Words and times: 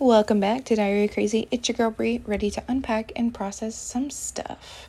Welcome 0.00 0.40
back 0.40 0.64
to 0.64 0.74
Diary 0.74 1.06
Crazy. 1.06 1.46
It's 1.52 1.68
your 1.68 1.76
girl 1.76 1.92
Brie, 1.92 2.20
ready 2.26 2.50
to 2.50 2.62
unpack 2.66 3.12
and 3.14 3.32
process 3.32 3.76
some 3.76 4.10
stuff. 4.10 4.88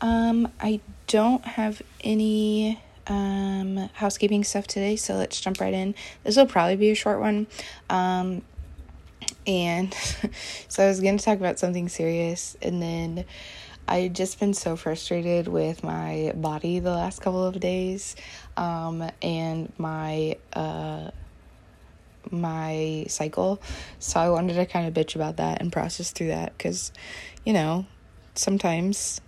Um, 0.00 0.50
I 0.58 0.80
don't 1.06 1.44
have 1.44 1.82
any 2.02 2.80
um 3.08 3.90
housekeeping 3.92 4.42
stuff 4.42 4.66
today, 4.66 4.96
so 4.96 5.16
let's 5.16 5.38
jump 5.38 5.60
right 5.60 5.74
in. 5.74 5.94
This 6.24 6.38
will 6.38 6.46
probably 6.46 6.76
be 6.76 6.90
a 6.90 6.94
short 6.94 7.20
one. 7.20 7.46
Um, 7.90 8.40
and 9.46 9.92
so 10.66 10.82
I 10.82 10.88
was 10.88 11.00
going 11.00 11.18
to 11.18 11.24
talk 11.24 11.36
about 11.36 11.58
something 11.58 11.90
serious, 11.90 12.56
and 12.62 12.80
then 12.80 13.26
I 13.86 14.08
just 14.08 14.40
been 14.40 14.54
so 14.54 14.76
frustrated 14.76 15.46
with 15.46 15.84
my 15.84 16.32
body 16.34 16.78
the 16.78 16.90
last 16.90 17.20
couple 17.20 17.44
of 17.44 17.60
days, 17.60 18.16
um, 18.56 19.10
and 19.20 19.70
my 19.76 20.38
uh 20.54 21.10
my 22.30 23.04
cycle. 23.08 23.60
So 23.98 24.20
I 24.20 24.28
wanted 24.30 24.54
to 24.54 24.66
kind 24.66 24.86
of 24.86 24.94
bitch 24.94 25.14
about 25.14 25.36
that 25.38 25.60
and 25.60 25.72
process 25.72 26.10
through 26.10 26.28
that 26.28 26.56
because, 26.56 26.92
you 27.44 27.52
know, 27.52 27.86
sometimes 28.34 29.20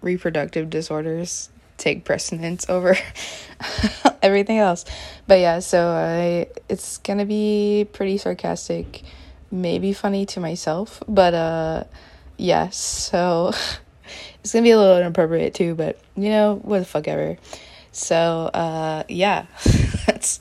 reproductive 0.00 0.70
disorders 0.70 1.50
take 1.76 2.04
precedence 2.04 2.68
over 2.68 2.96
everything 4.22 4.58
else. 4.58 4.84
But 5.26 5.40
yeah, 5.40 5.60
so 5.60 5.88
I 5.88 6.48
it's 6.68 6.98
going 6.98 7.18
to 7.18 7.24
be 7.24 7.86
pretty 7.92 8.18
sarcastic, 8.18 9.02
maybe 9.50 9.92
funny 9.92 10.26
to 10.26 10.40
myself, 10.40 11.02
but 11.08 11.34
uh 11.34 11.84
yes, 12.36 12.76
so 12.76 13.48
it's 14.42 14.52
going 14.52 14.64
to 14.64 14.66
be 14.66 14.72
a 14.72 14.78
little 14.78 14.98
inappropriate 14.98 15.54
too, 15.54 15.74
but 15.74 15.98
you 16.16 16.30
know, 16.30 16.56
what 16.62 16.80
the 16.80 16.84
fuck 16.84 17.08
ever. 17.08 17.38
So, 17.92 18.50
uh 18.52 19.04
yeah. 19.08 19.46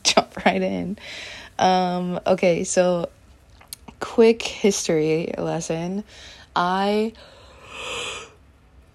jump 0.03 0.16
right 0.45 0.61
in. 0.61 0.97
Um, 1.59 2.19
okay, 2.25 2.63
so 2.63 3.09
quick 3.99 4.41
history 4.41 5.33
lesson. 5.37 6.03
I 6.55 7.13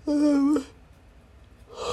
um, 0.06 0.64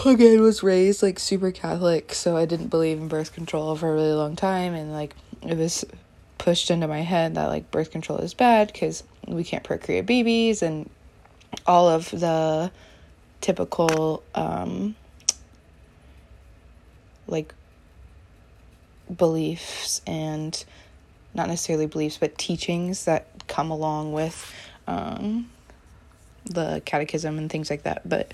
again 0.06 0.42
was 0.42 0.64
raised 0.64 1.04
like 1.04 1.20
super 1.20 1.52
Catholic, 1.52 2.14
so 2.14 2.38
I 2.38 2.46
didn't 2.46 2.68
believe 2.68 2.98
in 2.98 3.08
birth 3.08 3.34
control 3.34 3.76
for 3.76 3.90
a 3.90 3.94
really 3.94 4.14
long 4.14 4.36
time, 4.36 4.74
and 4.74 4.92
like 4.92 5.16
it 5.42 5.58
was 5.58 5.86
pushed 6.38 6.72
into 6.72 6.88
my 6.88 7.02
head 7.02 7.36
that 7.36 7.48
like 7.48 7.70
birth 7.72 7.92
control 7.92 8.20
is 8.20 8.34
bad 8.34 8.72
because 8.72 9.04
we 9.28 9.44
can't 9.44 9.64
procreate 9.64 10.06
babies 10.06 10.62
and 10.62 10.90
all 11.68 11.90
of 11.90 12.10
the 12.12 12.72
typical 13.42 14.24
um 14.36 14.96
like 17.28 17.54
beliefs 19.16 20.02
and 20.06 20.64
not 21.34 21.48
necessarily 21.48 21.86
beliefs, 21.86 22.18
but 22.18 22.38
teachings 22.38 23.06
that 23.06 23.48
come 23.48 23.72
along 23.72 24.14
with 24.14 24.54
um, 24.88 25.50
the 26.46 26.82
catechism 26.86 27.38
and 27.38 27.50
things 27.50 27.70
like 27.70 27.84
that. 27.84 28.08
But 28.08 28.34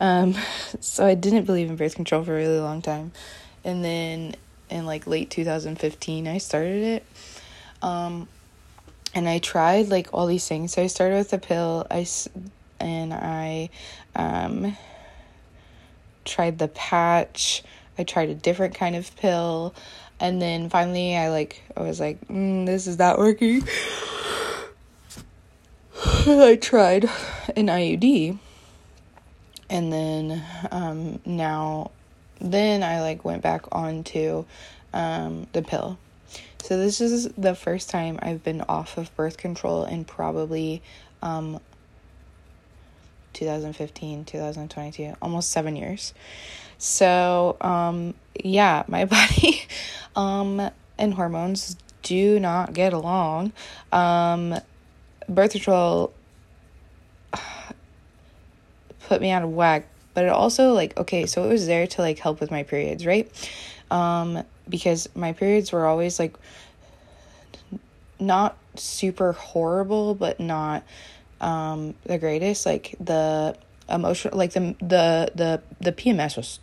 um, 0.00 0.34
so 0.80 1.06
I 1.06 1.14
didn't 1.14 1.44
believe 1.44 1.68
in 1.68 1.76
birth 1.76 1.94
control 1.94 2.24
for 2.24 2.32
a 2.32 2.36
really 2.36 2.60
long 2.60 2.82
time. 2.82 3.12
And 3.64 3.84
then 3.84 4.36
in 4.70 4.86
like 4.86 5.06
late 5.06 5.30
2015, 5.30 6.26
I 6.26 6.38
started 6.38 6.82
it. 6.82 7.06
Um, 7.82 8.28
and 9.14 9.28
I 9.28 9.38
tried 9.38 9.88
like 9.88 10.08
all 10.12 10.26
these 10.26 10.46
things. 10.46 10.72
So 10.72 10.82
I 10.82 10.86
started 10.86 11.16
with 11.16 11.30
the 11.30 11.38
pill. 11.38 11.86
I 11.90 12.06
and 12.78 13.12
I 13.12 13.70
um, 14.14 14.76
tried 16.24 16.58
the 16.58 16.68
patch. 16.68 17.62
I 18.00 18.04
tried 18.04 18.30
a 18.30 18.34
different 18.34 18.74
kind 18.74 18.96
of 18.96 19.14
pill. 19.16 19.74
And 20.18 20.40
then 20.40 20.70
finally, 20.70 21.16
I 21.16 21.28
like, 21.28 21.62
I 21.76 21.82
was 21.82 22.00
like, 22.00 22.26
mm, 22.28 22.64
this 22.64 22.86
is 22.86 22.98
not 22.98 23.18
working. 23.18 23.62
I 26.26 26.58
tried 26.60 27.04
an 27.56 27.66
IUD. 27.66 28.38
And 29.68 29.92
then 29.92 30.42
um, 30.72 31.20
now, 31.26 31.90
then 32.40 32.82
I 32.82 33.02
like 33.02 33.22
went 33.22 33.42
back 33.42 33.66
onto 33.70 34.46
um, 34.94 35.46
the 35.52 35.60
pill. 35.60 35.98
So 36.62 36.78
this 36.78 37.02
is 37.02 37.28
the 37.36 37.54
first 37.54 37.90
time 37.90 38.18
I've 38.22 38.42
been 38.42 38.62
off 38.62 38.96
of 38.96 39.14
birth 39.14 39.36
control 39.36 39.84
in 39.84 40.06
probably 40.06 40.82
um, 41.22 41.60
2015, 43.34 44.24
2022, 44.24 45.16
almost 45.20 45.50
seven 45.50 45.76
years. 45.76 46.14
So, 46.80 47.58
um, 47.60 48.14
yeah, 48.42 48.84
my 48.88 49.04
body 49.06 49.62
um, 50.16 50.70
and 50.98 51.14
hormones 51.14 51.76
do 52.02 52.40
not 52.40 52.72
get 52.72 52.94
along. 52.94 53.52
Um, 53.92 54.58
birth 55.28 55.52
control 55.52 56.12
put 59.06 59.20
me 59.20 59.30
out 59.30 59.42
of 59.42 59.50
whack, 59.50 59.86
but 60.14 60.24
it 60.24 60.30
also 60.30 60.72
like 60.72 60.98
okay, 60.98 61.26
so 61.26 61.44
it 61.44 61.48
was 61.48 61.66
there 61.66 61.86
to 61.86 62.00
like 62.00 62.18
help 62.18 62.40
with 62.40 62.50
my 62.50 62.62
periods, 62.62 63.04
right? 63.04 63.30
Um, 63.90 64.42
because 64.68 65.06
my 65.14 65.34
periods 65.34 65.72
were 65.72 65.84
always 65.84 66.18
like 66.18 66.34
not 68.18 68.56
super 68.76 69.32
horrible, 69.32 70.14
but 70.14 70.40
not 70.40 70.82
um 71.42 71.94
the 72.04 72.16
greatest. 72.16 72.64
Like 72.64 72.94
the 72.98 73.54
emotional, 73.90 74.36
like 74.36 74.52
the 74.52 74.74
the 74.80 75.32
the 75.34 75.62
the 75.80 75.92
PMS 75.92 76.36
was 76.36 76.60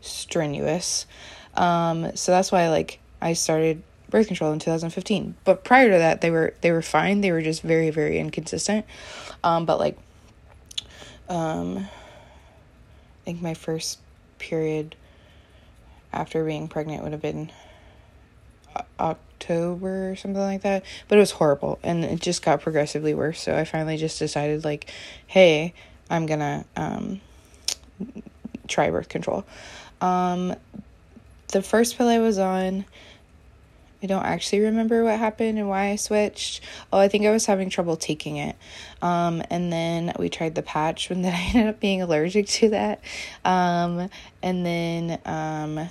strenuous. 0.00 1.06
Um, 1.54 2.14
so 2.16 2.32
that's 2.32 2.50
why 2.50 2.68
like 2.68 2.98
I 3.20 3.32
started 3.32 3.82
birth 4.10 4.26
control 4.28 4.52
in 4.52 4.58
2015. 4.58 5.34
But 5.44 5.64
prior 5.64 5.90
to 5.90 5.98
that, 5.98 6.20
they 6.20 6.30
were 6.30 6.54
they 6.60 6.70
were 6.70 6.82
fine. 6.82 7.20
They 7.20 7.32
were 7.32 7.42
just 7.42 7.62
very 7.62 7.90
very 7.90 8.18
inconsistent. 8.18 8.86
Um, 9.42 9.66
but 9.66 9.78
like, 9.78 9.98
um, 11.28 11.78
I 11.78 13.24
think 13.24 13.42
my 13.42 13.54
first 13.54 13.98
period 14.38 14.96
after 16.12 16.44
being 16.44 16.68
pregnant 16.68 17.02
would 17.02 17.12
have 17.12 17.22
been 17.22 17.50
October 18.98 20.12
or 20.12 20.16
something 20.16 20.40
like 20.40 20.62
that. 20.62 20.84
But 21.08 21.16
it 21.16 21.20
was 21.20 21.32
horrible, 21.32 21.78
and 21.82 22.04
it 22.04 22.20
just 22.20 22.42
got 22.42 22.60
progressively 22.60 23.14
worse. 23.14 23.40
So 23.40 23.56
I 23.56 23.64
finally 23.64 23.96
just 23.96 24.18
decided 24.18 24.64
like, 24.64 24.90
hey, 25.26 25.74
I'm 26.10 26.26
gonna 26.26 26.64
um 26.76 27.20
try 28.68 28.90
birth 28.90 29.08
control. 29.08 29.44
Um, 30.00 30.54
the 31.48 31.62
first 31.62 31.96
pill 31.96 32.08
I 32.08 32.18
was 32.18 32.38
on, 32.38 32.84
I 34.02 34.06
don't 34.06 34.24
actually 34.24 34.60
remember 34.60 35.02
what 35.02 35.18
happened 35.18 35.58
and 35.58 35.68
why 35.68 35.86
I 35.90 35.96
switched. 35.96 36.60
Oh, 36.92 36.98
I 36.98 37.08
think 37.08 37.24
I 37.24 37.30
was 37.30 37.46
having 37.46 37.70
trouble 37.70 37.96
taking 37.96 38.36
it. 38.36 38.54
Um, 39.00 39.42
and 39.48 39.72
then 39.72 40.12
we 40.18 40.28
tried 40.28 40.54
the 40.54 40.62
patch, 40.62 41.10
and 41.10 41.24
then 41.24 41.32
I 41.34 41.42
ended 41.54 41.66
up 41.68 41.80
being 41.80 42.02
allergic 42.02 42.46
to 42.48 42.70
that. 42.70 43.00
Um, 43.44 44.10
and 44.42 44.66
then 44.66 45.18
um, 45.24 45.88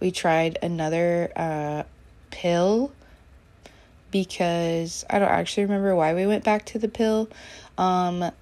we 0.00 0.10
tried 0.10 0.58
another 0.62 1.30
uh, 1.36 1.82
pill 2.30 2.92
because 4.10 5.04
I 5.10 5.18
don't 5.18 5.28
actually 5.28 5.64
remember 5.64 5.94
why 5.94 6.14
we 6.14 6.26
went 6.26 6.42
back 6.42 6.64
to 6.66 6.78
the 6.78 6.88
pill. 6.88 7.28
Um, 7.78 8.32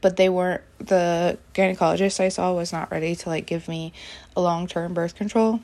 but 0.00 0.16
they 0.16 0.28
weren't 0.28 0.62
the 0.78 1.38
gynecologist 1.54 2.20
I 2.20 2.28
saw 2.28 2.52
was 2.52 2.72
not 2.72 2.90
ready 2.90 3.14
to 3.16 3.28
like 3.28 3.46
give 3.46 3.68
me 3.68 3.92
a 4.36 4.40
long-term 4.40 4.94
birth 4.94 5.14
control. 5.14 5.60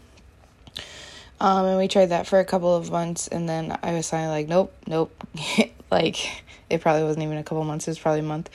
Um, 1.41 1.67
and 1.67 1.79
we 1.79 1.89
tried 1.89 2.07
that 2.07 2.27
for 2.27 2.39
a 2.39 2.45
couple 2.45 2.75
of 2.75 2.91
months, 2.91 3.29
and 3.29 3.49
then 3.49 3.77
I 3.83 3.93
was 3.93 4.09
finally 4.09 4.31
like, 4.31 4.49
nope, 4.49 4.73
nope. 4.87 5.13
like, 5.91 6.43
it 6.71 6.81
probably 6.81 7.03
wasn't 7.03 7.25
even 7.25 7.39
a 7.39 7.43
couple 7.43 7.65
months, 7.65 7.87
it 7.87 7.91
was 7.91 7.99
probably 7.99 8.21
a 8.21 8.25
month. 8.25 8.51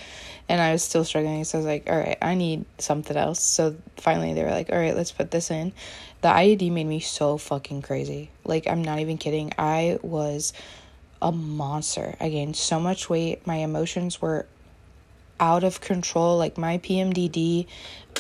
And 0.48 0.60
I 0.60 0.72
was 0.72 0.82
still 0.82 1.04
struggling, 1.04 1.44
so 1.44 1.58
I 1.58 1.60
was 1.60 1.66
like, 1.68 1.90
all 1.90 1.98
right, 1.98 2.18
I 2.22 2.36
need 2.36 2.66
something 2.80 3.16
else. 3.16 3.42
So 3.44 3.76
finally, 3.98 4.34
they 4.34 4.44
were 4.44 4.50
like, 4.50 4.72
all 4.72 4.80
right, 4.80 4.96
let's 4.96 5.12
put 5.12 5.30
this 5.30 5.52
in. 5.52 5.74
The 6.22 6.30
IUD 6.30 6.72
made 6.72 6.88
me 6.88 7.00
so 7.00 7.38
fucking 7.38 7.84
crazy. 7.84 8.32
Like, 8.44 8.68
I'm 8.68 8.82
not 8.82 9.00
even 9.00 9.18
kidding. 9.18 9.52
I 9.60 10.00
was 10.02 10.54
a 11.22 11.32
monster. 11.32 12.16
I 12.20 12.30
gained 12.30 12.56
so 12.56 12.80
much 12.80 13.10
weight. 13.10 13.46
My 13.46 13.58
emotions 13.58 14.22
were 14.22 14.48
out 15.40 15.64
of 15.64 15.82
control. 15.82 16.38
Like 16.38 16.58
my 16.58 16.78
PMDD, 16.80 17.68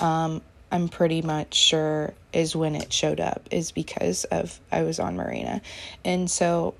um, 0.01 0.42
I'm 0.71 0.88
pretty 0.88 1.21
much 1.21 1.54
sure 1.54 2.13
is 2.31 2.56
when 2.56 2.75
it 2.75 2.94
showed 2.94 3.19
up 3.19 3.48
is 3.51 3.71
because 3.71 4.24
of 4.25 4.60
I 4.71 4.83
was 4.83 5.00
on 5.00 5.18
Mirena. 5.18 5.62
and 6.06 6.30
so 6.30 6.75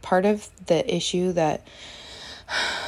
part 0.00 0.24
of 0.24 0.48
the 0.66 0.94
issue 0.94 1.32
that 1.32 1.66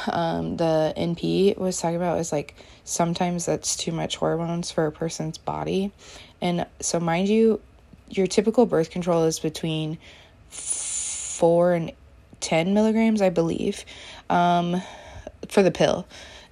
um, 0.07 0.57
the 0.57 0.93
NP 0.95 1.57
was 1.57 1.79
talking 1.79 1.95
about 1.95 2.19
is 2.19 2.31
like 2.31 2.55
sometimes 2.83 3.45
that's 3.45 3.75
too 3.75 3.91
much 3.91 4.17
hormones 4.17 4.71
for 4.71 4.85
a 4.85 4.91
person's 4.91 5.37
body, 5.37 5.91
and 6.41 6.65
so 6.79 6.99
mind 6.99 7.27
you, 7.27 7.59
your 8.09 8.27
typical 8.27 8.65
birth 8.65 8.91
control 8.91 9.23
is 9.23 9.39
between 9.39 9.97
four 10.49 11.73
and 11.73 11.91
ten 12.39 12.73
milligrams, 12.73 13.21
I 13.21 13.29
believe, 13.29 13.83
um, 14.29 14.81
for 15.55 15.63
the 15.63 15.71
pill. 15.71 16.05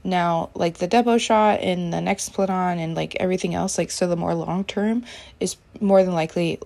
Now, 0.06 0.50
like 0.56 0.78
the 0.78 0.88
Depo 0.88 1.20
shot 1.20 1.60
and 1.60 1.94
the 1.94 2.00
next 2.00 2.32
Nexplanon 2.34 2.78
and 2.78 2.96
like 2.96 3.18
everything 3.20 3.54
else, 3.54 3.78
like 3.78 3.92
so 3.92 4.08
the 4.08 4.16
more 4.16 4.34
long 4.34 4.64
term 4.64 5.04
is 5.42 5.58
more 5.82 6.04
than 6.04 6.14
likely 6.14 6.60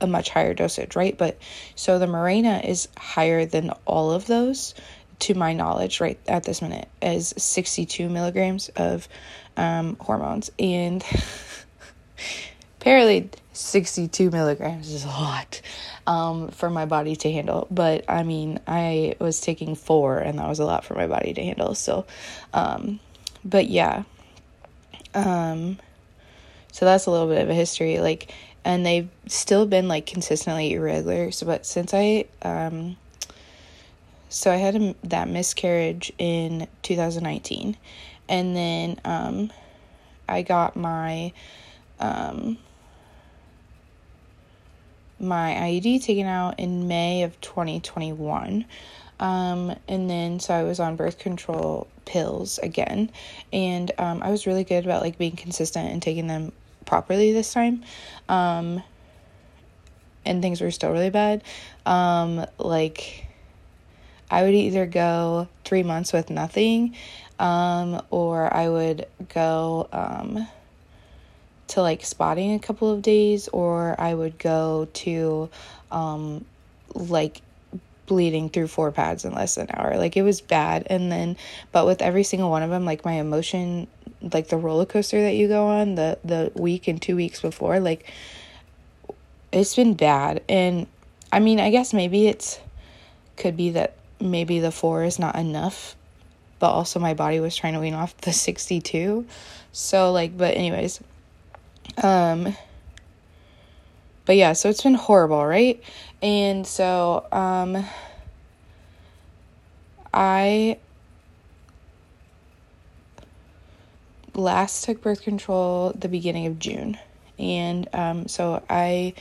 a 0.00 0.06
much 0.06 0.30
higher 0.30 0.54
dosage, 0.54 0.96
right? 0.96 1.16
But 1.16 1.38
so 1.74 1.98
the 1.98 2.06
Mirena 2.06 2.66
is 2.66 2.88
higher 2.96 3.44
than 3.44 3.70
all 3.84 4.10
of 4.10 4.26
those, 4.26 4.74
to 5.20 5.34
my 5.34 5.52
knowledge, 5.52 6.00
right 6.00 6.18
at 6.26 6.44
this 6.44 6.62
minute, 6.62 6.88
as 7.02 7.34
62 7.36 8.08
milligrams 8.08 8.70
of 8.70 9.06
um, 9.58 9.96
hormones. 10.00 10.50
And 10.58 11.04
apparently, 12.86 13.28
62 13.52 14.30
milligrams 14.30 14.92
is 14.92 15.04
a 15.04 15.08
lot 15.08 15.60
um, 16.06 16.50
for 16.50 16.70
my 16.70 16.86
body 16.86 17.16
to 17.16 17.32
handle. 17.32 17.66
But 17.68 18.04
I 18.08 18.22
mean, 18.22 18.60
I 18.68 19.16
was 19.18 19.40
taking 19.40 19.74
four, 19.74 20.18
and 20.18 20.38
that 20.38 20.48
was 20.48 20.60
a 20.60 20.64
lot 20.64 20.84
for 20.84 20.94
my 20.94 21.08
body 21.08 21.34
to 21.34 21.42
handle. 21.42 21.74
So, 21.74 22.06
um, 22.54 23.00
but 23.44 23.68
yeah. 23.68 24.04
Um, 25.14 25.78
so 26.70 26.84
that's 26.84 27.06
a 27.06 27.10
little 27.10 27.26
bit 27.26 27.42
of 27.42 27.50
a 27.50 27.54
history. 27.54 27.98
Like, 27.98 28.32
and 28.64 28.86
they've 28.86 29.08
still 29.26 29.66
been 29.66 29.88
like 29.88 30.06
consistently 30.06 30.72
irregular. 30.74 31.32
So, 31.32 31.44
but 31.44 31.66
since 31.66 31.92
I, 31.92 32.26
um, 32.42 32.96
so 34.28 34.52
I 34.52 34.56
had 34.56 34.76
a, 34.76 34.94
that 35.02 35.26
miscarriage 35.26 36.12
in 36.18 36.68
2019, 36.82 37.76
and 38.28 38.54
then 38.54 39.00
um, 39.04 39.50
I 40.28 40.42
got 40.42 40.76
my 40.76 41.32
um, 41.98 42.58
my 45.18 45.54
IUD 45.54 46.04
taken 46.04 46.26
out 46.26 46.58
in 46.58 46.88
May 46.88 47.22
of 47.22 47.40
2021. 47.40 48.64
Um, 49.18 49.74
and 49.88 50.10
then 50.10 50.40
so 50.40 50.54
I 50.54 50.62
was 50.62 50.78
on 50.78 50.96
birth 50.96 51.18
control 51.18 51.86
pills 52.04 52.58
again, 52.58 53.10
and 53.52 53.90
um, 53.98 54.22
I 54.22 54.30
was 54.30 54.46
really 54.46 54.64
good 54.64 54.84
about 54.84 55.00
like 55.00 55.16
being 55.16 55.36
consistent 55.36 55.90
and 55.90 56.02
taking 56.02 56.26
them 56.26 56.52
properly 56.84 57.32
this 57.32 57.52
time. 57.52 57.82
Um, 58.28 58.82
and 60.26 60.42
things 60.42 60.60
were 60.60 60.70
still 60.70 60.90
really 60.90 61.10
bad. 61.10 61.42
Um, 61.86 62.44
like, 62.58 63.26
I 64.30 64.42
would 64.42 64.54
either 64.54 64.84
go 64.86 65.48
three 65.64 65.82
months 65.82 66.12
with 66.12 66.30
nothing, 66.30 66.96
um, 67.38 68.02
or 68.10 68.52
I 68.52 68.68
would 68.68 69.06
go 69.32 69.88
um, 69.92 70.48
to 71.76 71.82
like 71.82 72.04
spotting 72.04 72.54
a 72.54 72.58
couple 72.58 72.90
of 72.90 73.02
days, 73.02 73.48
or 73.48 73.94
I 73.98 74.14
would 74.14 74.38
go 74.38 74.88
to 74.94 75.50
um, 75.92 76.44
like 76.94 77.42
bleeding 78.06 78.48
through 78.48 78.68
four 78.68 78.90
pads 78.92 79.26
in 79.26 79.34
less 79.34 79.56
than 79.56 79.68
an 79.68 79.74
hour. 79.76 79.98
Like 79.98 80.16
it 80.16 80.22
was 80.22 80.40
bad. 80.40 80.86
And 80.88 81.12
then, 81.12 81.36
but 81.72 81.84
with 81.84 82.00
every 82.00 82.24
single 82.24 82.50
one 82.50 82.62
of 82.62 82.70
them, 82.70 82.86
like 82.86 83.04
my 83.04 83.12
emotion 83.12 83.88
like 84.22 84.48
the 84.48 84.56
roller 84.56 84.86
coaster 84.86 85.20
that 85.20 85.34
you 85.34 85.46
go 85.46 85.66
on 85.66 85.94
the 85.94 86.18
the 86.24 86.50
week 86.54 86.88
and 86.88 87.00
two 87.00 87.14
weeks 87.14 87.40
before 87.42 87.78
like 87.78 88.10
it's 89.52 89.76
been 89.76 89.94
bad 89.94 90.42
and 90.48 90.86
i 91.30 91.38
mean 91.38 91.60
i 91.60 91.70
guess 91.70 91.92
maybe 91.92 92.26
it's 92.26 92.58
could 93.36 93.56
be 93.56 93.70
that 93.70 93.94
maybe 94.18 94.58
the 94.58 94.72
four 94.72 95.04
is 95.04 95.18
not 95.18 95.36
enough 95.36 95.94
but 96.58 96.70
also 96.70 96.98
my 96.98 97.12
body 97.12 97.38
was 97.38 97.54
trying 97.54 97.74
to 97.74 97.78
wean 97.78 97.94
off 97.94 98.16
the 98.22 98.32
62 98.32 99.26
so 99.70 100.10
like 100.10 100.36
but 100.36 100.56
anyways 100.56 101.00
um 102.02 102.56
but 104.24 104.36
yeah 104.36 104.52
so 104.52 104.68
it's 104.68 104.82
been 104.82 104.94
horrible 104.94 105.44
right 105.46 105.82
and 106.22 106.66
so 106.66 107.26
um 107.32 107.84
i 110.12 110.78
last 114.36 114.84
took 114.84 115.02
birth 115.02 115.22
control 115.22 115.92
the 115.94 116.08
beginning 116.08 116.46
of 116.46 116.58
June. 116.58 116.98
And 117.38 117.88
um, 117.92 118.28
so 118.28 118.62
I 118.68 119.14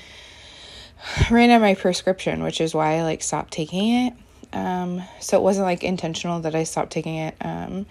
ran 1.32 1.50
out 1.50 1.62
my 1.62 1.76
prescription, 1.76 2.44
which 2.44 2.62
is 2.62 2.74
why 2.74 2.98
I 2.98 3.04
like 3.04 3.24
stopped 3.24 3.52
taking 3.52 4.08
it. 4.08 4.14
Um, 4.54 5.04
so 5.20 5.38
it 5.38 5.44
wasn't 5.44 5.66
like 5.66 5.84
intentional 5.84 6.40
that 6.42 6.56
I 6.56 6.64
stopped 6.64 6.92
taking 6.92 7.16
it. 7.16 7.36
Um, 7.42 7.86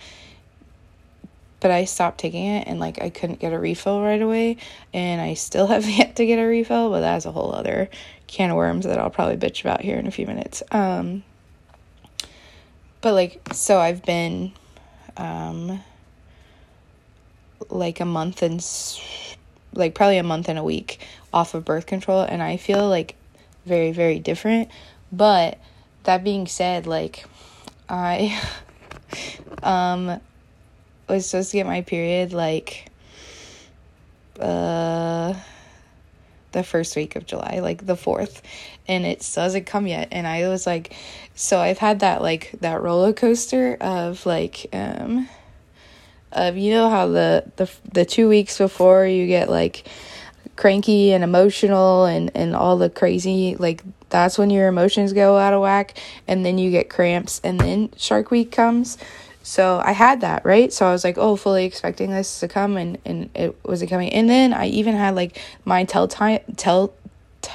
but 1.65 1.71
I 1.71 1.87
stopped 1.87 2.19
taking 2.19 2.45
it 2.45 2.69
and 2.69 2.79
like 2.79 3.01
I 3.01 3.09
couldn't 3.09 3.39
get 3.39 3.55
a 3.55 3.59
refill 3.59 4.03
right 4.03 4.21
away. 4.21 4.59
And 4.93 5.19
I 5.19 5.33
still 5.33 5.67
have 5.69 5.89
yet 5.89 6.17
to 6.17 6.27
get 6.27 6.37
a 6.39 6.45
refill, 6.45 6.91
but 6.91 7.01
that's 7.01 7.25
a 7.25 7.33
whole 7.33 7.55
other 7.55 7.89
can 8.27 8.51
of 8.51 8.57
worms 8.57 8.85
that 8.85 8.99
I'll 8.99 9.09
probably 9.09 9.39
bitch 9.39 9.63
about 9.63 9.81
here 9.81 9.97
in 9.97 10.07
a 10.07 10.11
few 10.11 10.27
minutes. 10.27 10.63
Um, 10.71 11.23
but 13.01 13.15
like, 13.15 13.41
so 13.55 13.79
I've 13.79 14.05
been, 14.05 14.53
um, 15.17 15.81
like 17.71 17.99
a 17.99 18.05
month 18.05 18.43
and 18.43 18.63
like 19.73 19.95
probably 19.95 20.19
a 20.19 20.23
month 20.23 20.51
and 20.51 20.59
a 20.59 20.65
week 20.65 21.01
off 21.33 21.55
of 21.55 21.65
birth 21.65 21.87
control 21.87 22.21
and 22.21 22.43
I 22.43 22.59
feel 22.59 22.87
like 22.91 23.17
very 23.65 23.91
very 23.91 24.19
different 24.19 24.69
but 25.11 25.59
that 26.03 26.23
being 26.23 26.47
said 26.47 26.87
like 26.87 27.25
I 27.89 28.39
um 29.63 30.21
was 31.09 31.27
supposed 31.27 31.51
to 31.51 31.59
get 31.59 31.67
my 31.67 31.83
period 31.83 32.33
like 32.33 32.91
uh 34.41 35.35
the 36.55 36.63
first 36.63 36.97
week 36.97 37.17
of 37.17 37.27
July, 37.27 37.59
like 37.61 37.85
the 37.85 37.97
4th, 37.97 38.41
and 38.89 39.05
it 39.05 39.19
hasn't 39.35 39.67
come 39.67 39.87
yet. 39.87 40.09
And 40.13 40.27
I 40.27 40.49
was 40.49 40.67
like, 40.67 40.95
so 41.35 41.59
I've 41.59 41.79
had 41.79 42.01
that 42.01 42.23
like 42.23 42.53
that 42.61 42.81
roller 42.81 43.13
coaster 43.13 43.77
of 43.81 44.25
like 44.25 44.69
um 44.73 45.29
of 46.33 46.57
you 46.57 46.73
know 46.73 46.89
how 46.91 47.09
the 47.09 47.45
the 47.57 47.71
the 47.93 48.05
two 48.05 48.29
weeks 48.29 48.59
before 48.59 49.07
you 49.07 49.27
get 49.27 49.49
like 49.49 49.87
cranky 50.57 51.13
and 51.13 51.25
emotional 51.25 52.05
and 52.05 52.31
and 52.35 52.55
all 52.55 52.77
the 52.77 52.91
crazy 52.91 53.57
like 53.59 53.83
that's 54.11 54.39
when 54.39 54.51
your 54.51 54.69
emotions 54.69 55.13
go 55.13 55.37
out 55.37 55.53
of 55.53 55.61
whack 55.61 55.99
and 56.29 56.45
then 56.45 56.59
you 56.59 56.71
get 56.71 56.89
cramps 56.89 57.41
and 57.43 57.59
then 57.59 57.91
shark 57.97 58.31
week 58.31 58.53
comes 58.53 58.97
so 59.45 59.81
i 59.85 59.93
had 59.93 60.21
that 60.23 60.45
right 60.45 60.73
so 60.73 60.87
i 60.87 60.91
was 60.91 61.05
like 61.05 61.17
oh 61.17 61.37
fully 61.37 61.65
expecting 61.65 62.11
this 62.11 62.41
to 62.41 62.49
come 62.49 62.77
and 62.77 62.99
and 63.05 63.31
it 63.37 63.57
wasn't 63.65 63.89
coming 63.89 64.13
and 64.13 64.29
then 64.29 64.53
i 64.53 64.67
even 64.67 64.97
had 64.97 65.15
like 65.15 65.41
my 65.65 65.85
tell 65.85 66.09
time 66.09 66.41
tell 66.57 66.93
t- 67.41 67.53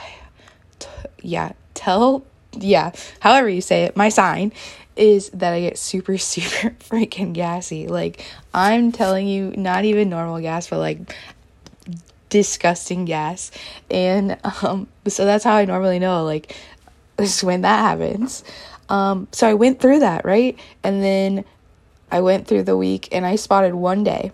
t- 0.79 0.87
yeah 1.21 1.51
tell 1.73 2.23
yeah 2.53 2.91
however 3.19 3.49
you 3.49 3.59
say 3.59 3.83
it 3.83 3.97
my 3.97 4.07
sign 4.07 4.53
is 4.99 5.29
that 5.29 5.53
I 5.53 5.61
get 5.61 5.77
super, 5.77 6.17
super 6.19 6.71
freaking 6.71 7.33
gassy. 7.33 7.87
Like, 7.87 8.23
I'm 8.53 8.91
telling 8.91 9.27
you, 9.27 9.53
not 9.55 9.85
even 9.85 10.09
normal 10.09 10.39
gas, 10.41 10.67
but 10.69 10.79
like 10.79 11.15
disgusting 12.29 13.05
gas. 13.05 13.49
And 13.89 14.37
um, 14.61 14.87
so 15.07 15.25
that's 15.25 15.43
how 15.43 15.55
I 15.55 15.65
normally 15.65 15.99
know, 15.99 16.23
like, 16.25 16.55
this 17.17 17.37
is 17.37 17.43
when 17.43 17.61
that 17.61 17.79
happens. 17.79 18.43
Um, 18.89 19.27
so 19.31 19.47
I 19.47 19.53
went 19.53 19.79
through 19.79 19.99
that, 19.99 20.25
right? 20.25 20.57
And 20.83 21.01
then 21.01 21.45
I 22.11 22.21
went 22.21 22.47
through 22.47 22.63
the 22.63 22.77
week 22.77 23.09
and 23.11 23.25
I 23.25 23.35
spotted 23.35 23.75
one 23.75 24.03
day. 24.03 24.31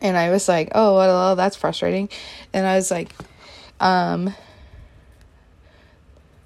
And 0.00 0.16
I 0.16 0.30
was 0.30 0.48
like, 0.48 0.70
oh, 0.74 0.96
well, 0.96 1.36
that's 1.36 1.56
frustrating. 1.56 2.10
And 2.52 2.66
I 2.66 2.76
was 2.76 2.90
like, 2.90 3.14
um, 3.80 4.34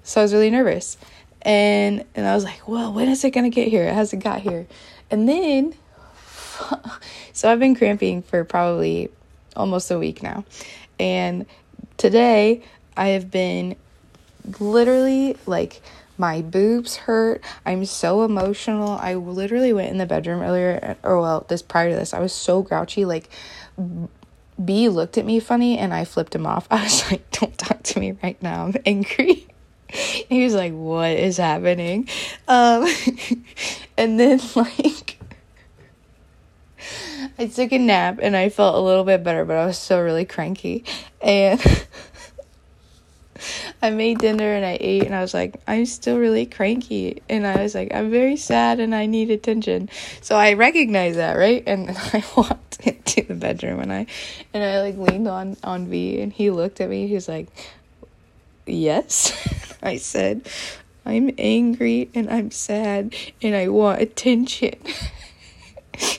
so 0.03 0.21
I 0.21 0.23
was 0.23 0.33
really 0.33 0.49
nervous 0.49 0.97
and 1.41 2.03
and 2.15 2.27
I 2.27 2.35
was 2.35 2.43
like, 2.43 2.67
well, 2.67 2.93
when 2.93 3.07
is 3.09 3.23
it 3.23 3.31
gonna 3.31 3.49
get 3.49 3.67
here? 3.67 3.83
It 3.83 3.93
hasn't 3.93 4.23
got 4.23 4.41
here, 4.41 4.67
and 5.09 5.27
then 5.27 5.73
so 7.33 7.51
I've 7.51 7.59
been 7.59 7.75
cramping 7.75 8.21
for 8.21 8.43
probably 8.43 9.09
almost 9.55 9.89
a 9.91 9.97
week 9.97 10.21
now, 10.21 10.43
and 10.99 11.45
today 11.97 12.63
I 12.97 13.09
have 13.09 13.31
been 13.31 13.75
literally 14.59 15.37
like 15.45 15.81
my 16.19 16.41
boobs 16.41 16.97
hurt. 16.97 17.41
I'm 17.65 17.85
so 17.85 18.23
emotional. 18.23 18.91
I 18.91 19.15
literally 19.15 19.73
went 19.73 19.89
in 19.89 19.97
the 19.97 20.05
bedroom 20.05 20.41
earlier, 20.41 20.97
or 21.01 21.19
well, 21.19 21.45
this 21.47 21.61
prior 21.61 21.89
to 21.89 21.95
this, 21.95 22.13
I 22.13 22.19
was 22.19 22.33
so 22.33 22.61
grouchy. 22.61 23.05
Like, 23.05 23.29
B 24.63 24.89
looked 24.89 25.17
at 25.17 25.25
me 25.25 25.39
funny 25.39 25.77
and 25.77 25.93
I 25.93 26.05
flipped 26.05 26.35
him 26.35 26.45
off. 26.45 26.67
I 26.71 26.83
was 26.83 27.09
like, 27.09 27.31
don't 27.31 27.57
talk 27.57 27.81
to 27.83 27.99
me 27.99 28.17
right 28.21 28.41
now. 28.43 28.65
I'm 28.65 28.75
angry. 28.85 29.47
he 29.89 30.43
was 30.43 30.53
like, 30.53 30.73
"What 30.73 31.11
is 31.11 31.37
happening?" 31.37 32.07
Um, 32.47 32.87
and 33.97 34.19
then 34.19 34.39
like 34.55 35.17
I 37.37 37.47
took 37.47 37.71
a 37.71 37.79
nap 37.79 38.19
and 38.21 38.35
I 38.35 38.49
felt 38.49 38.75
a 38.75 38.79
little 38.79 39.03
bit 39.03 39.23
better, 39.23 39.45
but 39.45 39.55
I 39.55 39.65
was 39.65 39.77
still 39.77 40.01
really 40.01 40.25
cranky. 40.25 40.83
And 41.21 41.59
I 43.81 43.89
made 43.89 44.19
dinner 44.19 44.53
and 44.53 44.65
I 44.65 44.77
ate 44.79 45.03
and 45.03 45.15
I 45.15 45.21
was 45.21 45.33
like, 45.33 45.61
I'm 45.67 45.85
still 45.85 46.17
really 46.17 46.45
cranky. 46.45 47.21
And 47.29 47.45
I 47.45 47.61
was 47.63 47.75
like, 47.75 47.93
I'm 47.93 48.09
very 48.09 48.37
sad 48.37 48.79
and 48.79 48.93
I 48.93 49.05
need 49.05 49.31
attention. 49.31 49.89
So 50.21 50.35
I 50.35 50.53
recognized 50.53 51.17
that, 51.17 51.33
right? 51.33 51.63
And 51.65 51.89
I 52.13 52.23
walked 52.35 52.79
into 52.85 53.23
the 53.23 53.35
bedroom 53.35 53.79
and 53.79 53.91
I 53.91 54.05
and 54.53 54.63
I 54.63 54.81
like 54.81 54.97
leaned 54.97 55.27
on 55.27 55.57
on 55.63 55.87
V 55.87 56.21
and 56.21 56.31
he 56.31 56.49
looked 56.49 56.81
at 56.81 56.89
me. 56.89 57.07
He 57.07 57.15
was 57.15 57.27
like, 57.27 57.47
Yes. 58.65 59.77
I 59.83 59.97
said, 59.97 60.47
I'm 61.05 61.31
angry 61.37 62.09
and 62.13 62.29
I'm 62.29 62.51
sad 62.51 63.15
and 63.41 63.55
I 63.55 63.69
want 63.69 64.01
attention. 64.01 64.75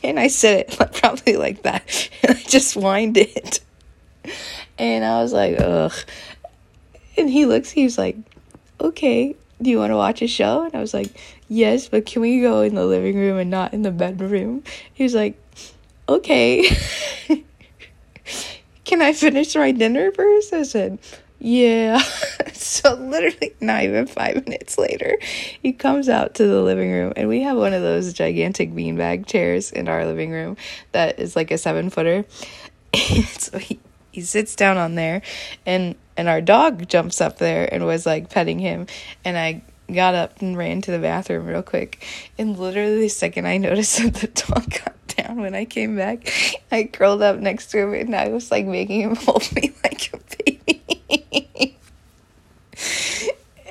and 0.02 0.18
I 0.18 0.28
said 0.28 0.60
it 0.60 0.80
like, 0.80 0.94
probably 0.94 1.36
like 1.36 1.62
that. 1.62 2.10
And 2.22 2.36
I 2.36 2.42
just 2.42 2.74
whined 2.74 3.16
it. 3.16 3.60
And 4.78 5.04
I 5.04 5.22
was 5.22 5.32
like, 5.32 5.60
ugh. 5.60 5.92
And 7.16 7.30
he 7.30 7.46
looks, 7.46 7.70
he 7.70 7.84
was 7.84 7.98
like, 7.98 8.16
okay, 8.80 9.36
do 9.60 9.70
you 9.70 9.78
want 9.78 9.90
to 9.90 9.96
watch 9.96 10.22
a 10.22 10.26
show? 10.26 10.62
And 10.64 10.74
I 10.74 10.80
was 10.80 10.94
like, 10.94 11.10
yes, 11.48 11.88
but 11.88 12.06
can 12.06 12.22
we 12.22 12.40
go 12.40 12.62
in 12.62 12.74
the 12.74 12.86
living 12.86 13.16
room 13.16 13.38
and 13.38 13.50
not 13.50 13.74
in 13.74 13.82
the 13.82 13.90
bedroom? 13.90 14.62
He 14.94 15.02
was 15.02 15.14
like, 15.14 15.40
okay. 16.08 16.64
can 18.84 19.02
I 19.02 19.12
finish 19.12 19.54
my 19.54 19.72
dinner 19.72 20.12
first? 20.12 20.52
I 20.52 20.62
said, 20.62 20.98
yeah. 21.38 21.98
so 22.52 22.94
literally 22.94 23.54
not 23.60 23.82
even 23.82 24.06
five 24.06 24.46
minutes 24.46 24.78
later, 24.78 25.18
he 25.62 25.72
comes 25.72 26.08
out 26.08 26.34
to 26.34 26.46
the 26.46 26.62
living 26.62 26.90
room 26.90 27.12
and 27.16 27.28
we 27.28 27.42
have 27.42 27.56
one 27.56 27.72
of 27.72 27.82
those 27.82 28.12
gigantic 28.12 28.72
beanbag 28.72 29.26
chairs 29.26 29.72
in 29.72 29.88
our 29.88 30.06
living 30.06 30.30
room 30.30 30.56
that 30.92 31.18
is 31.18 31.36
like 31.36 31.50
a 31.50 31.58
seven 31.58 31.90
footer. 31.90 32.24
so 33.38 33.58
he, 33.58 33.78
he 34.10 34.20
sits 34.22 34.54
down 34.56 34.76
on 34.76 34.94
there 34.94 35.22
and 35.66 35.94
and 36.16 36.28
our 36.28 36.40
dog 36.42 36.86
jumps 36.88 37.20
up 37.20 37.38
there 37.38 37.72
and 37.72 37.86
was 37.86 38.04
like 38.04 38.28
petting 38.28 38.58
him. 38.58 38.86
And 39.24 39.38
I 39.38 39.62
got 39.92 40.14
up 40.14 40.42
and 40.42 40.56
ran 40.56 40.82
to 40.82 40.90
the 40.90 40.98
bathroom 40.98 41.46
real 41.46 41.62
quick. 41.62 42.04
And 42.36 42.58
literally 42.58 43.00
the 43.00 43.08
second 43.08 43.46
I 43.46 43.56
noticed 43.56 43.98
that 44.02 44.14
the 44.14 44.26
dog 44.26 44.70
got 44.70 44.94
down 45.06 45.40
when 45.40 45.54
I 45.54 45.64
came 45.64 45.96
back, 45.96 46.30
I 46.70 46.84
curled 46.84 47.22
up 47.22 47.38
next 47.38 47.70
to 47.70 47.78
him 47.78 47.94
and 47.94 48.14
I 48.14 48.28
was 48.28 48.50
like 48.50 48.66
making 48.66 49.00
him 49.00 49.16
hold 49.16 49.50
me 49.52 49.72
like 49.82 50.12
a 50.12 50.18
baby. 50.44 50.82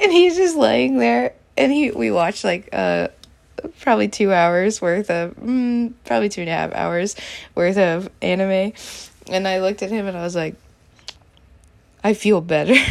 and 0.01 0.11
he's 0.11 0.35
just 0.35 0.55
laying 0.55 0.97
there. 0.97 1.35
And 1.55 1.71
he 1.71 1.91
we 1.91 2.09
watched 2.09 2.43
like 2.43 2.69
uh 2.73 3.09
probably 3.81 4.07
two 4.07 4.33
hours 4.33 4.81
worth 4.81 5.09
of 5.09 5.35
mm, 5.35 5.93
probably 6.05 6.29
two 6.29 6.41
and 6.41 6.49
a 6.49 6.53
half 6.53 6.73
hours 6.73 7.15
worth 7.55 7.77
of 7.77 8.09
anime 8.21 8.73
and 9.29 9.47
i 9.47 9.59
looked 9.59 9.81
at 9.81 9.89
him 9.89 10.05
and 10.07 10.17
i 10.17 10.21
was 10.21 10.35
like 10.35 10.55
i 12.03 12.13
feel 12.13 12.41
better. 12.41 12.75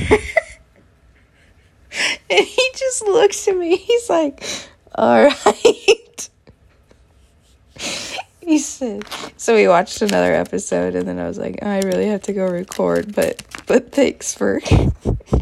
And 2.31 2.45
he 2.45 2.71
just 2.75 3.03
looks 3.03 3.49
at 3.49 3.57
me. 3.57 3.77
He's 3.77 4.11
like 4.11 4.45
all 4.95 5.25
right. 5.25 6.29
He 8.41 8.59
said 8.59 9.05
so 9.37 9.55
we 9.55 9.69
watched 9.69 10.01
another 10.01 10.33
episode 10.35 10.95
and 10.95 11.07
then 11.07 11.19
i 11.19 11.29
was 11.29 11.37
like 11.37 11.63
i 11.63 11.81
really 11.81 12.07
have 12.07 12.23
to 12.23 12.33
go 12.33 12.47
record 12.47 13.15
but 13.15 13.43
but 13.67 13.93
thanks 13.93 14.33
for 14.33 14.63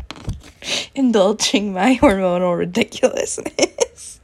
indulging 0.97 1.73
my 1.73 1.95
hormonal 1.95 2.59
ridiculousness. 2.59 4.21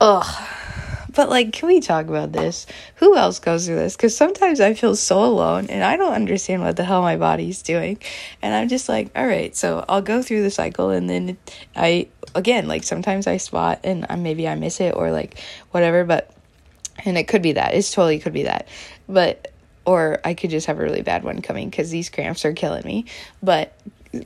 Ugh 0.00 0.45
but 1.16 1.28
like 1.28 1.52
can 1.52 1.68
we 1.68 1.80
talk 1.80 2.06
about 2.06 2.32
this? 2.32 2.66
Who 2.96 3.16
else 3.16 3.40
goes 3.40 3.66
through 3.66 3.76
this? 3.76 3.96
Because 3.96 4.16
sometimes 4.16 4.60
i 4.60 4.74
feel 4.74 4.94
so 4.94 5.24
alone 5.24 5.66
and 5.68 5.82
i 5.82 5.96
don't 5.96 6.12
understand 6.12 6.62
what 6.62 6.76
the 6.76 6.84
hell 6.84 7.02
my 7.02 7.16
body's 7.16 7.62
doing. 7.62 7.98
And 8.42 8.54
i'm 8.54 8.68
just 8.68 8.88
like 8.88 9.10
all 9.16 9.26
right 9.26 9.56
so 9.56 9.84
i'll 9.88 10.02
go 10.02 10.22
through 10.22 10.42
the 10.42 10.50
cycle 10.50 10.90
and 10.90 11.10
then 11.10 11.38
i 11.74 12.08
again 12.34 12.68
like 12.68 12.84
sometimes 12.84 13.26
i 13.26 13.38
spot 13.38 13.80
and 13.82 14.06
maybe 14.18 14.46
i 14.46 14.54
miss 14.54 14.80
it 14.80 14.94
or 14.94 15.10
like 15.10 15.40
whatever 15.72 16.04
but 16.04 16.30
and 17.04 17.18
it 17.18 17.28
could 17.28 17.42
be 17.42 17.52
that. 17.52 17.74
It's 17.74 17.92
totally 17.92 18.18
could 18.18 18.32
be 18.32 18.44
that. 18.44 18.68
But 19.08 19.52
or 19.84 20.20
i 20.24 20.34
could 20.34 20.50
just 20.50 20.66
have 20.66 20.78
a 20.78 20.82
really 20.82 21.02
bad 21.02 21.22
one 21.22 21.40
coming 21.42 21.70
because 21.70 21.90
these 21.90 22.10
cramps 22.10 22.44
are 22.44 22.52
killing 22.52 22.84
me. 22.84 23.06
But 23.42 23.76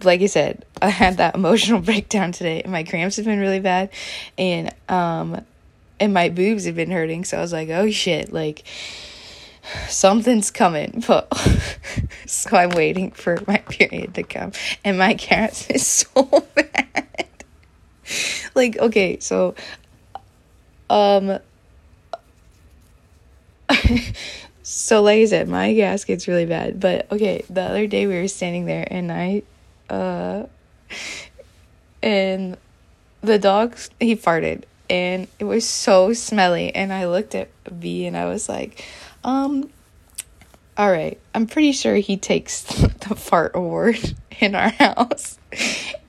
like 0.02 0.20
I 0.20 0.26
said, 0.26 0.64
I 0.82 0.88
had 0.88 1.18
that 1.18 1.35
emotional 1.40 1.80
breakdown 1.80 2.32
today, 2.32 2.62
and 2.62 2.73
my 2.73 2.85
cramps 2.85 3.16
have 3.16 3.25
been 3.25 3.40
really 3.40 3.61
bad, 3.61 3.90
and 4.38 4.75
um, 4.88 5.44
and 6.00 6.14
my 6.14 6.30
boobs 6.30 6.64
have 6.64 6.75
been 6.75 6.90
hurting. 6.90 7.25
So 7.25 7.37
I 7.37 7.40
was 7.40 7.52
like, 7.52 7.69
oh 7.69 7.90
shit, 7.90 8.33
like 8.33 8.64
something's 9.88 10.50
coming. 10.50 11.04
But 11.07 11.33
so 12.26 12.57
I'm 12.57 12.71
waiting 12.71 13.11
for 13.11 13.38
my 13.47 13.59
period 13.59 14.14
to 14.14 14.23
come, 14.23 14.52
and 14.85 14.99
my 14.99 15.14
cramps 15.14 15.69
is 15.69 15.87
so 16.14 16.47
bad. 16.54 17.28
like 18.54 18.78
okay, 18.78 19.19
so 19.21 19.54
um. 20.88 21.38
so 24.62 25.02
like 25.02 25.21
I 25.21 25.25
said, 25.26 25.49
my 25.49 25.73
gas 25.75 26.04
gets 26.04 26.26
really 26.26 26.47
bad. 26.47 26.80
But 26.80 27.11
okay, 27.12 27.45
the 27.49 27.62
other 27.62 27.87
day 27.87 28.07
we 28.07 28.14
were 28.14 28.28
standing 28.28 28.66
there 28.66 28.87
and 28.90 29.12
I 29.12 29.42
uh, 29.88 30.47
and 32.02 32.57
the 33.21 33.38
dog 33.38 33.76
he 34.00 34.16
farted 34.16 34.64
and 34.90 35.28
it 35.38 35.44
was 35.44 35.66
so 35.66 36.12
smelly 36.12 36.75
and 36.75 36.92
I 36.92 37.06
looked 37.06 37.35
at 37.35 37.49
B 37.80 38.06
and 38.06 38.16
I 38.16 38.26
was 38.26 38.49
like, 38.49 38.85
um 39.25 39.70
all 40.76 40.90
right, 40.90 41.20
I'm 41.35 41.47
pretty 41.47 41.73
sure 41.73 41.97
he 41.97 42.16
takes 42.16 42.62
the 43.09 43.14
fart 43.14 43.52
award 43.54 43.99
in 44.40 44.54
our 44.54 44.70
house. 44.70 45.38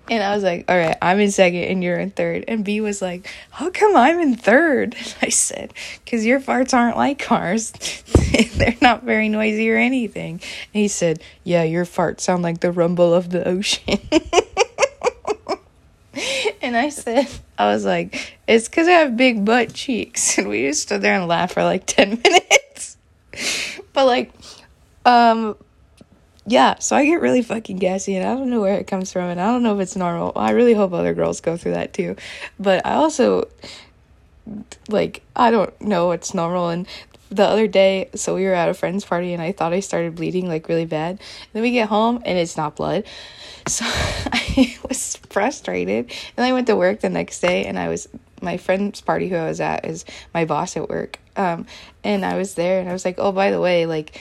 And 0.10 0.24
I 0.24 0.34
was 0.34 0.44
like, 0.44 0.66
all 0.70 0.78
right, 0.78 0.98
I'm 1.02 1.20
in 1.20 1.32
second 1.32 1.64
and 1.64 1.84
you're 1.84 1.98
in 1.98 2.12
third. 2.12 2.46
And 2.48 2.66
B 2.66 2.82
was 2.82 3.02
like, 3.02 3.30
how 3.50 3.70
come 3.70 3.96
I'm 3.96 4.20
in 4.20 4.36
third? 4.36 4.96
And 5.00 5.16
I 5.22 5.30
said, 5.30 5.74
because 6.04 6.26
your 6.26 6.40
farts 6.40 6.74
aren't 6.74 6.98
like 6.98 7.32
ours. 7.32 7.72
They're 8.56 8.76
not 8.82 9.04
very 9.04 9.30
noisy 9.30 9.70
or 9.70 9.78
anything. 9.78 10.34
And 10.34 10.82
he 10.82 10.88
said, 10.88 11.22
yeah, 11.44 11.64
your 11.64 11.86
farts 11.86 12.22
sound 12.22 12.44
like 12.44 12.62
the 12.62 12.72
rumble 12.72 13.14
of 13.14 13.30
the 13.30 13.48
ocean. 13.48 14.00
and 16.62 16.76
I 16.76 16.90
said, 16.90 17.28
I 17.58 17.68
was 17.68 17.86
like, 17.86 18.38
it's 18.48 18.68
because 18.68 18.88
I 18.88 18.92
have 18.92 19.18
big 19.18 19.46
butt 19.46 19.74
cheeks. 19.74 20.38
And 20.38 20.50
we 20.50 20.68
just 20.68 20.84
stood 20.84 21.02
there 21.02 21.16
and 21.16 21.28
laughed 21.28 21.54
for 21.54 21.64
like 21.64 21.86
10 21.86 22.22
minutes. 22.24 22.98
but 23.94 24.06
like, 24.06 24.34
um, 25.06 25.56
yeah, 26.46 26.80
so 26.80 26.96
I 26.96 27.06
get 27.06 27.22
really 27.22 27.42
fucking 27.42 27.78
gassy 27.78 28.16
and 28.16 28.28
I 28.28 28.36
don't 28.36 28.50
know 28.50 28.62
where 28.62 28.78
it 28.78 28.88
comes 28.88 29.12
from 29.12 29.30
and 29.30 29.40
I 29.40 29.48
don't 29.48 29.64
know 29.64 29.76
if 29.76 29.82
it's 29.82 29.96
normal. 29.96 30.34
I 30.36 30.52
really 30.52 30.74
hope 30.74 30.92
other 30.94 31.14
girls 31.14 31.40
go 31.40 31.56
through 31.56 31.74
that 31.74 31.94
too. 31.94 32.16
But 32.60 32.86
I 32.86 32.94
also 32.94 33.48
like 34.90 35.22
I 35.36 35.52
don't 35.52 35.80
know 35.80 36.08
what's 36.08 36.34
normal 36.34 36.70
and 36.70 36.88
the 37.32 37.46
other 37.46 37.66
day 37.66 38.10
so 38.14 38.36
we 38.36 38.44
were 38.44 38.54
at 38.54 38.70
a 38.70 38.74
friend's 38.74 39.06
party 39.06 39.34
and 39.34 39.42
I 39.42 39.54
thought 39.54 39.74
I 39.74 39.80
started 39.80 40.16
bleeding 40.16 40.48
like 40.48 40.68
really 40.68 40.86
bad. 40.86 41.12
And 41.12 41.50
then 41.54 41.64
we 41.64 41.72
get 41.72 41.88
home 41.88 42.22
and 42.26 42.38
it's 42.38 42.58
not 42.58 42.76
blood. 42.76 43.06
So 43.68 43.86
I 43.88 44.76
was 44.90 45.18
frustrated 45.30 46.12
and 46.36 46.44
I 46.44 46.52
went 46.52 46.66
to 46.66 46.76
work 46.76 47.02
the 47.02 47.10
next 47.10 47.42
day 47.42 47.66
and 47.66 47.78
I 47.78 47.90
was 47.90 48.10
my 48.42 48.58
friend's 48.58 49.02
party 49.02 49.30
who 49.30 49.36
I 49.36 49.46
was 49.46 49.62
at 49.62 49.86
is 49.86 50.04
my 50.34 50.46
boss 50.46 50.76
at 50.76 50.90
work. 50.90 51.20
Um 51.36 51.68
and 52.04 52.26
I 52.26 52.38
was 52.38 52.56
there 52.56 52.80
and 52.80 52.90
I 52.90 52.92
was 52.92 53.06
like, 53.06 53.20
"Oh, 53.20 53.32
by 53.32 53.52
the 53.52 53.62
way, 53.62 53.86
like 53.86 54.20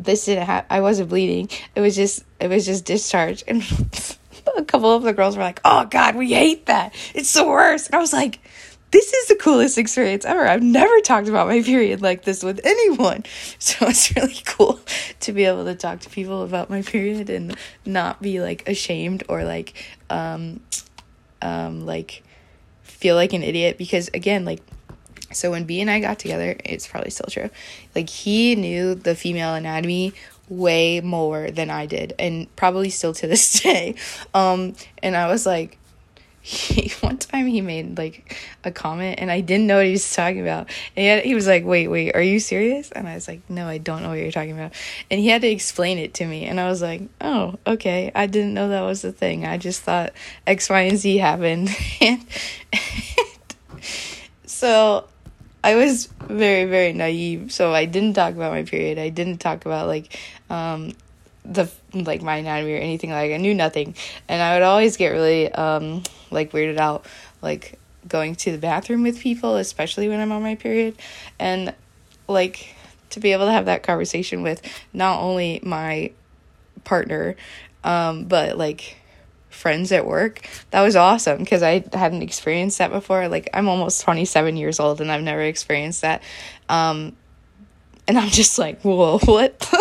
this 0.00 0.24
didn't 0.24 0.46
have 0.46 0.66
I 0.68 0.80
wasn't 0.80 1.10
bleeding. 1.10 1.48
It 1.76 1.80
was 1.80 1.94
just 1.94 2.24
it 2.40 2.48
was 2.48 2.66
just 2.66 2.84
discharge 2.84 3.44
and 3.46 3.62
a 4.56 4.64
couple 4.64 4.92
of 4.92 5.04
the 5.04 5.12
girls 5.12 5.36
were 5.36 5.44
like, 5.44 5.60
"Oh 5.64 5.84
god, 5.84 6.16
we 6.16 6.32
hate 6.32 6.66
that. 6.66 6.92
It's 7.14 7.32
the 7.32 7.46
worst." 7.46 7.86
And 7.86 7.94
I 7.94 7.98
was 7.98 8.12
like, 8.12 8.40
"This 8.90 9.12
is 9.12 9.28
the 9.28 9.36
coolest 9.36 9.78
experience 9.78 10.24
ever. 10.24 10.46
I've 10.46 10.62
never 10.62 11.00
talked 11.00 11.28
about 11.28 11.48
my 11.48 11.62
period 11.62 12.02
like 12.02 12.22
this 12.22 12.42
with 12.42 12.60
anyone." 12.64 13.24
So 13.58 13.86
it's 13.86 14.14
really 14.14 14.40
cool 14.44 14.80
to 15.20 15.32
be 15.32 15.44
able 15.44 15.64
to 15.64 15.74
talk 15.74 16.00
to 16.00 16.10
people 16.10 16.42
about 16.42 16.70
my 16.70 16.82
period 16.82 17.30
and 17.30 17.56
not 17.84 18.22
be 18.22 18.40
like 18.40 18.68
ashamed 18.68 19.24
or 19.28 19.44
like 19.44 19.74
um 20.08 20.60
um 21.42 21.84
like 21.84 22.22
feel 22.82 23.16
like 23.16 23.32
an 23.32 23.42
idiot 23.42 23.78
because 23.78 24.08
again, 24.14 24.44
like 24.44 24.62
so 25.32 25.50
when 25.50 25.64
B 25.64 25.80
and 25.80 25.90
I 25.90 26.00
got 26.00 26.18
together, 26.18 26.56
it's 26.64 26.86
probably 26.86 27.10
still 27.10 27.28
true. 27.28 27.50
Like 27.94 28.08
he 28.08 28.54
knew 28.54 28.94
the 28.94 29.14
female 29.14 29.54
anatomy 29.54 30.14
way 30.48 31.00
more 31.00 31.50
than 31.50 31.70
I 31.70 31.86
did 31.86 32.14
and 32.18 32.54
probably 32.56 32.90
still 32.90 33.12
to 33.14 33.26
this 33.26 33.60
day. 33.60 33.96
Um 34.34 34.74
and 35.02 35.16
I 35.16 35.28
was 35.28 35.44
like 35.44 35.78
he, 36.46 36.92
one 37.00 37.18
time 37.18 37.48
he 37.48 37.60
made 37.60 37.98
like 37.98 38.36
a 38.62 38.70
comment 38.70 39.18
and 39.18 39.32
I 39.32 39.40
didn't 39.40 39.66
know 39.66 39.78
what 39.78 39.86
he 39.86 39.92
was 39.92 40.14
talking 40.14 40.40
about. 40.40 40.68
And 40.94 41.02
he, 41.02 41.06
had, 41.06 41.24
he 41.24 41.34
was 41.34 41.48
like, 41.48 41.64
"Wait, 41.64 41.88
wait, 41.88 42.14
are 42.14 42.22
you 42.22 42.38
serious?" 42.38 42.92
And 42.92 43.08
I 43.08 43.14
was 43.16 43.26
like, 43.26 43.40
"No, 43.50 43.66
I 43.66 43.78
don't 43.78 44.02
know 44.02 44.10
what 44.10 44.18
you're 44.18 44.30
talking 44.30 44.52
about." 44.52 44.72
And 45.10 45.18
he 45.18 45.26
had 45.26 45.42
to 45.42 45.48
explain 45.48 45.98
it 45.98 46.14
to 46.14 46.26
me, 46.26 46.44
and 46.44 46.60
I 46.60 46.68
was 46.68 46.80
like, 46.80 47.02
"Oh, 47.20 47.56
okay. 47.66 48.12
I 48.14 48.26
didn't 48.26 48.54
know 48.54 48.68
that 48.68 48.82
was 48.82 49.02
the 49.02 49.10
thing. 49.10 49.44
I 49.44 49.58
just 49.58 49.82
thought 49.82 50.12
X, 50.46 50.70
Y, 50.70 50.80
and 50.82 50.98
Z 50.98 51.16
happened." 51.18 51.68
and, 52.00 52.24
and 52.72 53.82
so 54.46 55.08
I 55.64 55.74
was 55.74 56.08
very 56.20 56.66
very 56.66 56.92
naive, 56.92 57.50
so 57.50 57.74
I 57.74 57.86
didn't 57.86 58.14
talk 58.14 58.34
about 58.34 58.52
my 58.52 58.62
period. 58.62 59.00
I 59.00 59.08
didn't 59.08 59.38
talk 59.38 59.66
about 59.66 59.88
like 59.88 60.16
um 60.48 60.92
the 61.52 61.70
like 61.92 62.22
my 62.22 62.36
anatomy 62.36 62.74
or 62.74 62.78
anything 62.78 63.10
like 63.10 63.32
I 63.32 63.36
knew 63.36 63.54
nothing. 63.54 63.94
And 64.28 64.42
I 64.42 64.54
would 64.54 64.62
always 64.62 64.96
get 64.96 65.08
really 65.08 65.50
um 65.52 66.02
like 66.30 66.52
weirded 66.52 66.78
out 66.78 67.06
like 67.42 67.78
going 68.08 68.34
to 68.36 68.52
the 68.52 68.58
bathroom 68.58 69.02
with 69.02 69.18
people, 69.20 69.56
especially 69.56 70.08
when 70.08 70.20
I'm 70.20 70.32
on 70.32 70.42
my 70.42 70.54
period. 70.54 70.96
And 71.38 71.74
like 72.28 72.74
to 73.10 73.20
be 73.20 73.32
able 73.32 73.46
to 73.46 73.52
have 73.52 73.66
that 73.66 73.82
conversation 73.82 74.42
with 74.42 74.60
not 74.92 75.20
only 75.20 75.60
my 75.62 76.12
partner 76.84 77.36
um 77.84 78.24
but 78.24 78.56
like 78.58 78.96
friends 79.56 79.90
at 79.90 80.06
work. 80.06 80.48
That 80.70 80.82
was 80.82 80.94
awesome 80.94 81.38
because 81.38 81.62
I 81.62 81.84
hadn't 81.92 82.22
experienced 82.22 82.78
that 82.78 82.90
before. 82.90 83.28
Like 83.28 83.48
I'm 83.54 83.68
almost 83.68 84.02
27 84.02 84.56
years 84.56 84.78
old 84.78 85.00
and 85.00 85.10
I've 85.10 85.22
never 85.22 85.42
experienced 85.42 86.02
that. 86.02 86.22
Um, 86.68 87.16
and 88.06 88.18
I'm 88.18 88.28
just 88.28 88.58
like, 88.58 88.82
whoa, 88.82 89.18
what? 89.24 89.72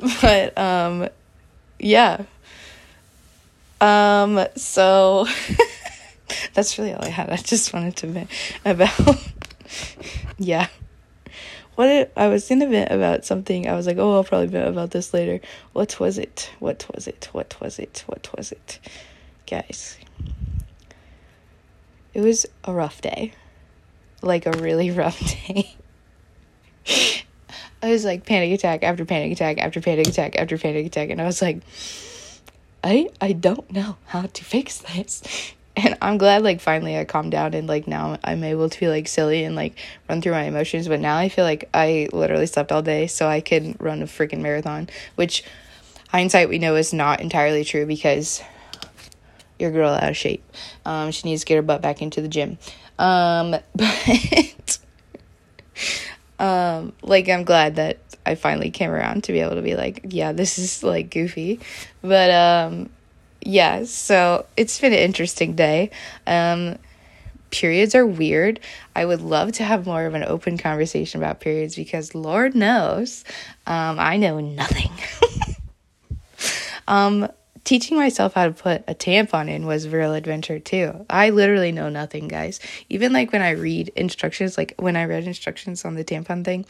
but 0.22 0.56
um, 0.56 1.08
yeah. 1.78 2.24
Um, 3.80 4.44
so 4.56 5.26
that's 6.54 6.78
really 6.78 6.92
all 6.92 7.04
I 7.04 7.08
had. 7.08 7.30
I 7.30 7.36
just 7.36 7.72
wanted 7.72 7.96
to 7.96 8.06
vent 8.06 8.30
about, 8.64 8.90
yeah. 10.38 10.68
What 11.74 11.88
it, 11.88 12.12
I 12.16 12.28
was 12.28 12.48
gonna 12.48 12.66
vent 12.68 12.90
about 12.90 13.24
something. 13.24 13.68
I 13.68 13.74
was 13.74 13.86
like, 13.86 13.96
oh, 13.98 14.16
I'll 14.16 14.24
probably 14.24 14.48
vent 14.48 14.68
about 14.68 14.90
this 14.90 15.14
later. 15.14 15.40
What 15.72 15.98
was 16.00 16.18
it? 16.18 16.50
What 16.58 16.86
was 16.94 17.06
it? 17.06 17.28
What 17.32 17.56
was 17.60 17.78
it? 17.78 18.04
What 18.06 18.28
was 18.36 18.52
it? 18.52 18.78
Guys, 19.46 19.98
it 22.14 22.20
was 22.20 22.46
a 22.64 22.72
rough 22.72 23.00
day. 23.00 23.32
Like 24.22 24.46
a 24.46 24.52
really 24.52 24.90
rough 24.90 25.18
day. 25.46 25.74
I 27.82 27.90
was 27.90 28.04
like 28.04 28.26
panic 28.26 28.52
attack 28.52 28.82
after 28.82 29.04
panic 29.04 29.32
attack 29.32 29.58
after 29.58 29.80
panic 29.80 30.06
attack 30.08 30.36
after 30.36 30.58
panic 30.58 30.86
attack, 30.86 31.10
and 31.10 31.20
I 31.20 31.24
was 31.24 31.40
like, 31.40 31.60
I 32.84 33.08
I 33.20 33.32
don't 33.32 33.70
know 33.70 33.96
how 34.06 34.22
to 34.22 34.44
fix 34.44 34.78
this. 34.78 35.22
And 35.76 35.96
I'm 36.02 36.18
glad 36.18 36.42
like 36.42 36.60
finally 36.60 36.98
I 36.98 37.04
calmed 37.04 37.30
down 37.30 37.54
and 37.54 37.68
like 37.68 37.86
now 37.86 38.18
I'm 38.24 38.42
able 38.42 38.68
to 38.68 38.80
be 38.80 38.88
like 38.88 39.06
silly 39.06 39.44
and 39.44 39.54
like 39.54 39.78
run 40.10 40.20
through 40.20 40.32
my 40.32 40.42
emotions. 40.42 40.88
But 40.88 41.00
now 41.00 41.16
I 41.16 41.28
feel 41.28 41.44
like 41.44 41.70
I 41.72 42.08
literally 42.12 42.46
slept 42.46 42.72
all 42.72 42.82
day 42.82 43.06
so 43.06 43.28
I 43.28 43.40
could 43.40 43.80
run 43.80 44.02
a 44.02 44.06
freaking 44.06 44.40
marathon, 44.40 44.90
which 45.14 45.44
hindsight 46.08 46.48
we 46.48 46.58
know 46.58 46.74
is 46.74 46.92
not 46.92 47.20
entirely 47.20 47.64
true 47.64 47.86
because 47.86 48.42
your 49.60 49.70
girl 49.70 49.90
out 49.90 50.10
of 50.10 50.16
shape. 50.16 50.42
Um, 50.84 51.12
she 51.12 51.28
needs 51.28 51.42
to 51.42 51.46
get 51.46 51.56
her 51.56 51.62
butt 51.62 51.82
back 51.82 52.02
into 52.02 52.20
the 52.20 52.28
gym. 52.28 52.58
Um, 52.98 53.52
but 53.74 54.78
um, 56.40 56.94
like 57.02 57.28
I'm 57.28 57.44
glad 57.44 57.76
that 57.76 57.98
I 58.24 58.34
finally 58.34 58.70
came 58.70 58.90
around 58.90 59.24
to 59.24 59.32
be 59.32 59.40
able 59.40 59.56
to 59.56 59.62
be 59.62 59.76
like, 59.76 60.00
yeah, 60.08 60.32
this 60.32 60.58
is 60.58 60.82
like 60.82 61.10
goofy. 61.10 61.60
But 62.02 62.30
um 62.30 62.90
yeah, 63.42 63.84
so 63.84 64.46
it's 64.56 64.80
been 64.80 64.92
an 64.92 64.98
interesting 64.98 65.54
day. 65.54 65.90
Um 66.26 66.78
periods 67.50 67.94
are 67.94 68.06
weird. 68.06 68.60
I 68.96 69.04
would 69.04 69.20
love 69.20 69.52
to 69.52 69.64
have 69.64 69.86
more 69.86 70.06
of 70.06 70.14
an 70.14 70.24
open 70.24 70.56
conversation 70.56 71.20
about 71.20 71.40
periods 71.40 71.76
because 71.76 72.14
Lord 72.14 72.54
knows, 72.54 73.24
um, 73.66 73.98
I 73.98 74.16
know 74.16 74.38
nothing. 74.38 74.90
um, 76.88 77.28
teaching 77.64 77.96
myself 77.96 78.34
how 78.34 78.46
to 78.46 78.52
put 78.52 78.84
a 78.88 78.94
tampon 78.94 79.48
in 79.48 79.66
was 79.66 79.88
real 79.88 80.14
adventure 80.14 80.58
too. 80.58 81.04
I 81.10 81.30
literally 81.30 81.72
know 81.72 81.88
nothing, 81.88 82.28
guys. 82.28 82.60
Even 82.88 83.12
like 83.12 83.32
when 83.32 83.42
I 83.42 83.50
read 83.50 83.90
instructions, 83.96 84.56
like 84.56 84.74
when 84.78 84.96
I 84.96 85.04
read 85.04 85.24
instructions 85.24 85.84
on 85.84 85.94
the 85.94 86.04
tampon 86.04 86.44
thing, 86.44 86.66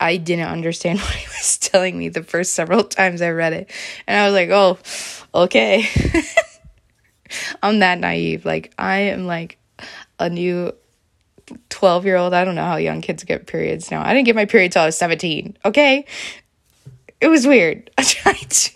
I 0.00 0.16
didn't 0.16 0.48
understand 0.48 1.00
what 1.00 1.14
he 1.14 1.26
was 1.26 1.58
telling 1.58 1.98
me 1.98 2.08
the 2.08 2.22
first 2.22 2.54
several 2.54 2.84
times 2.84 3.22
I 3.22 3.30
read 3.30 3.52
it. 3.52 3.70
And 4.06 4.18
I 4.18 4.24
was 4.26 4.34
like, 4.34 4.50
oh, 4.50 5.42
okay. 5.42 5.88
I'm 7.62 7.80
that 7.80 7.98
naive. 7.98 8.44
Like, 8.44 8.72
I 8.78 8.98
am 8.98 9.26
like 9.26 9.58
a 10.18 10.28
new 10.28 10.72
12 11.70 12.04
year 12.06 12.16
old. 12.16 12.34
I 12.34 12.44
don't 12.44 12.54
know 12.54 12.64
how 12.64 12.76
young 12.76 13.00
kids 13.00 13.24
get 13.24 13.46
periods 13.46 13.90
now. 13.90 14.02
I 14.02 14.14
didn't 14.14 14.26
get 14.26 14.36
my 14.36 14.46
period 14.46 14.72
till 14.72 14.82
I 14.82 14.86
was 14.86 14.96
17. 14.96 15.56
Okay. 15.64 16.06
It 17.20 17.28
was 17.28 17.46
weird. 17.46 17.90
I 17.98 18.02
tried 18.02 18.50
to 18.50 18.70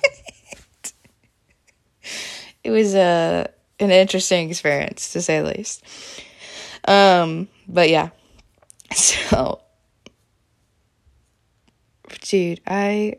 it 2.64 2.70
was 2.70 2.94
a 2.94 3.00
uh, 3.00 3.44
an 3.80 3.90
interesting 3.90 4.50
experience 4.50 5.12
to 5.12 5.22
say 5.22 5.40
the 5.40 5.54
least. 5.56 5.84
Um, 6.86 7.48
but 7.66 7.88
yeah. 7.90 8.10
So 8.94 9.60
dude, 12.22 12.60
I 12.66 13.16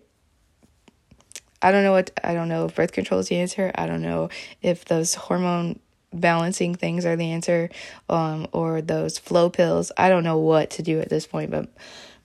I 1.62 1.72
don't 1.72 1.84
know 1.84 1.92
what 1.92 2.12
I 2.24 2.34
don't 2.34 2.50
know 2.50 2.66
if 2.66 2.76
birth 2.76 2.92
control 2.92 3.20
is 3.20 3.28
the 3.30 3.38
answer. 3.38 3.72
I 3.76 3.86
don't 3.86 4.02
know 4.02 4.30
if 4.62 4.86
those 4.86 5.14
hormone 5.14 5.80
balancing 6.12 6.74
things 6.74 7.06
are 7.06 7.16
the 7.16 7.32
answer 7.32 7.70
um 8.10 8.48
or 8.52 8.82
those 8.82 9.18
flow 9.18 9.50
pills. 9.50 9.92
I 9.98 10.10
don't 10.10 10.24
know 10.24 10.38
what 10.38 10.72
to 10.72 10.82
do 10.82 11.00
at 11.00 11.10
this 11.10 11.28
point, 11.28 11.52
but 11.52 11.70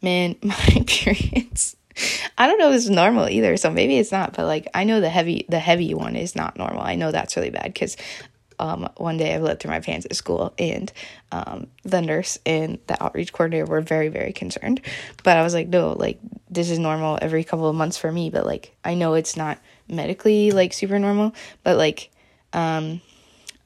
man, 0.01 0.37
my 0.43 0.85
periods 0.87 1.77
I 2.39 2.47
don't 2.47 2.59
know 2.59 2.71
if 2.71 2.77
it's 2.77 2.89
normal 2.89 3.29
either, 3.29 3.57
so 3.57 3.71
maybe 3.71 3.99
it's 3.99 4.13
not. 4.13 4.35
But 4.35 4.47
like, 4.47 4.69
I 4.75 4.85
know 4.85 5.01
the 5.01 5.11
heavy, 5.11 5.47
the 5.49 5.59
heavy 5.59 5.95
one 5.95 6.17
is 6.17 6.35
not 6.35 6.57
normal. 6.57 6.83
I 6.83 6.95
know 6.97 7.11
that's 7.11 7.37
really 7.37 7.51
bad 7.51 7.73
because 7.73 7.97
um, 8.59 8.89
one 8.97 9.17
day 9.17 9.35
I 9.35 9.39
lived 9.39 9.61
through 9.61 9.73
my 9.73 9.81
pants 9.81 10.07
at 10.07 10.17
school, 10.17 10.55
and 10.59 10.93
um, 11.33 11.67
the 11.83 12.01
nurse 12.01 12.39
and 12.47 12.79
the 12.87 13.03
outreach 13.03 13.33
coordinator 13.33 13.67
were 13.67 13.81
very, 13.81 14.09
very 14.09 14.33
concerned. 14.33 14.81
But 15.23 15.37
I 15.37 15.43
was 15.43 15.55
like, 15.55 15.69
no, 15.69 15.93
like 15.93 16.19
this 16.51 16.71
is 16.71 16.79
normal 16.79 17.19
every 17.21 17.45
couple 17.45 17.69
of 17.69 17.75
months 17.75 17.99
for 17.99 18.11
me. 18.11 18.31
But 18.31 18.47
like, 18.47 18.77
I 18.85 18.95
know 18.95 19.15
it's 19.15 19.37
not 19.37 19.59
medically 19.89 20.51
like 20.51 20.73
super 20.73 20.99
normal, 20.99 21.35
but 21.63 21.77
like, 21.77 22.11
um, 22.53 23.01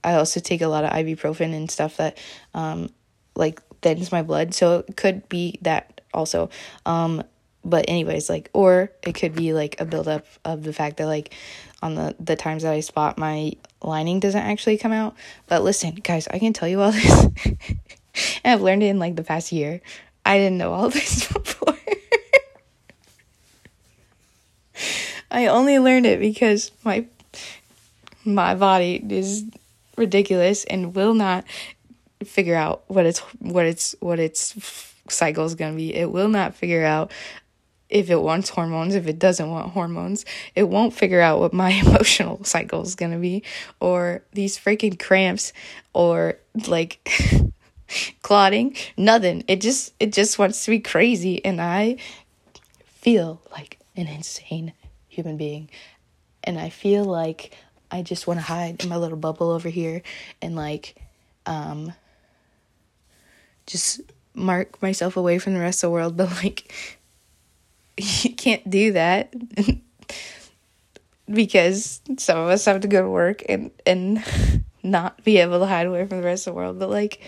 I 0.03 0.15
also 0.15 0.41
take 0.41 0.63
a 0.63 0.69
lot 0.69 0.85
of 0.85 0.91
ibuprofen 0.91 1.55
and 1.55 1.71
stuff 1.71 1.97
that 1.99 2.19
um, 2.55 2.91
like 3.35 3.61
thins 3.83 4.13
my 4.13 4.23
blood, 4.23 4.55
so 4.55 4.85
it 4.89 4.97
could 4.97 5.29
be 5.29 5.59
that 5.63 6.01
also. 6.15 6.51
Um, 6.87 7.23
but 7.69 7.85
anyways 7.89 8.29
like 8.29 8.51
or 8.53 8.91
it 9.03 9.15
could 9.15 9.35
be 9.35 9.53
like 9.53 9.81
a 9.81 9.85
buildup 9.85 10.27
of 10.45 10.63
the 10.63 10.73
fact 10.73 10.97
that 10.97 11.07
like 11.07 11.35
on 11.83 11.95
the 11.95 12.15
the 12.19 12.37
times 12.37 12.63
that 12.63 12.73
i 12.73 12.81
spot 12.81 13.19
my 13.19 13.53
lining 13.83 14.19
doesn't 14.19 14.43
actually 14.43 14.77
come 14.77 14.93
out. 14.93 15.15
But 15.47 15.63
listen 15.63 15.95
guys 15.97 16.29
i 16.29 16.39
can 16.39 16.53
tell 16.53 16.69
you 16.69 16.81
all 16.81 16.93
this. 16.93 17.27
And 18.43 18.53
i've 18.53 18.63
learned 18.63 18.83
it 18.83 18.87
in 18.87 18.99
like 18.99 19.17
the 19.17 19.25
past 19.25 19.53
year. 19.53 19.81
I 20.25 20.39
didn't 20.39 20.59
know 20.59 20.73
all 20.73 20.91
this 20.91 21.31
before. 21.33 21.77
I 25.31 25.47
only 25.47 25.79
learned 25.79 26.07
it 26.07 26.21
because 26.21 26.71
my 26.85 27.07
my 28.25 28.55
body 28.55 29.03
is 29.09 29.45
ridiculous 29.97 30.65
and 30.65 30.95
will 30.95 31.15
not 31.15 31.45
figure 32.25 32.55
out 32.55 32.85
what 32.89 33.07
its 33.07 33.21
what 33.39 33.67
its 33.67 33.95
what 34.01 34.19
its 34.19 34.95
cycle 35.09 35.45
is 35.45 35.55
going 35.55 35.73
to 35.73 35.77
be. 35.77 35.95
It 35.95 36.11
will 36.11 36.29
not 36.29 36.55
figure 36.55 36.85
out 36.85 37.13
if 37.89 38.11
it 38.11 38.21
wants 38.21 38.51
hormones, 38.51 38.95
if 38.95 39.07
it 39.07 39.19
doesn't 39.19 39.51
want 39.51 39.73
hormones, 39.73 40.25
it 40.55 40.65
won't 40.65 40.93
figure 40.93 41.21
out 41.21 41.41
what 41.41 41.53
my 41.53 41.71
emotional 41.87 42.45
cycle 42.45 42.83
is 42.83 42.95
going 42.95 43.13
to 43.13 43.19
be, 43.19 43.43
or 43.81 44.23
these 44.33 44.59
freaking 44.59 44.99
cramps, 44.99 45.53
or 45.95 46.39
like 46.67 47.09
clotting, 48.23 48.77
nothing. 48.97 49.45
It 49.49 49.61
just 49.61 49.95
it 50.01 50.13
just 50.13 50.39
wants 50.39 50.65
to 50.65 50.71
be 50.71 50.81
crazy, 50.81 51.45
and 51.45 51.61
I 51.61 51.97
feel 52.85 53.41
like 53.51 53.79
an 53.97 54.07
insane 54.07 54.73
human 55.09 55.37
being, 55.37 55.71
and 56.45 56.59
I 56.59 56.69
feel 56.69 57.05
like 57.05 57.57
I 57.91 58.03
just 58.03 58.27
want 58.27 58.39
to 58.39 58.45
hide 58.45 58.83
in 58.83 58.89
my 58.91 58.97
little 58.97 59.19
bubble 59.19 59.51
over 59.51 59.69
here, 59.71 60.03
and 60.43 60.55
like, 60.55 60.97
um, 61.47 61.95
just 63.67 64.03
mark 64.35 64.81
myself 64.83 65.17
away 65.17 65.39
from 65.39 65.55
the 65.55 65.61
rest 65.61 65.83
of 65.83 65.89
the 65.89 65.93
world, 65.93 66.17
but 66.19 66.31
like 66.43 66.98
you 68.23 68.35
can't 68.35 68.69
do 68.69 68.93
that 68.93 69.33
because 71.31 72.01
some 72.17 72.39
of 72.39 72.49
us 72.49 72.65
have 72.65 72.81
to 72.81 72.89
go 72.89 73.03
to 73.03 73.09
work 73.09 73.43
and 73.49 73.71
and 73.87 74.25
not 74.83 75.23
be 75.25 75.39
able 75.39 75.59
to 75.59 75.67
hide 75.67 75.87
away 75.87 76.07
from 76.07 76.21
the 76.21 76.27
rest 76.27 76.47
of 76.47 76.55
the 76.55 76.57
world. 76.57 76.79
But 76.79 76.91
like 76.91 77.21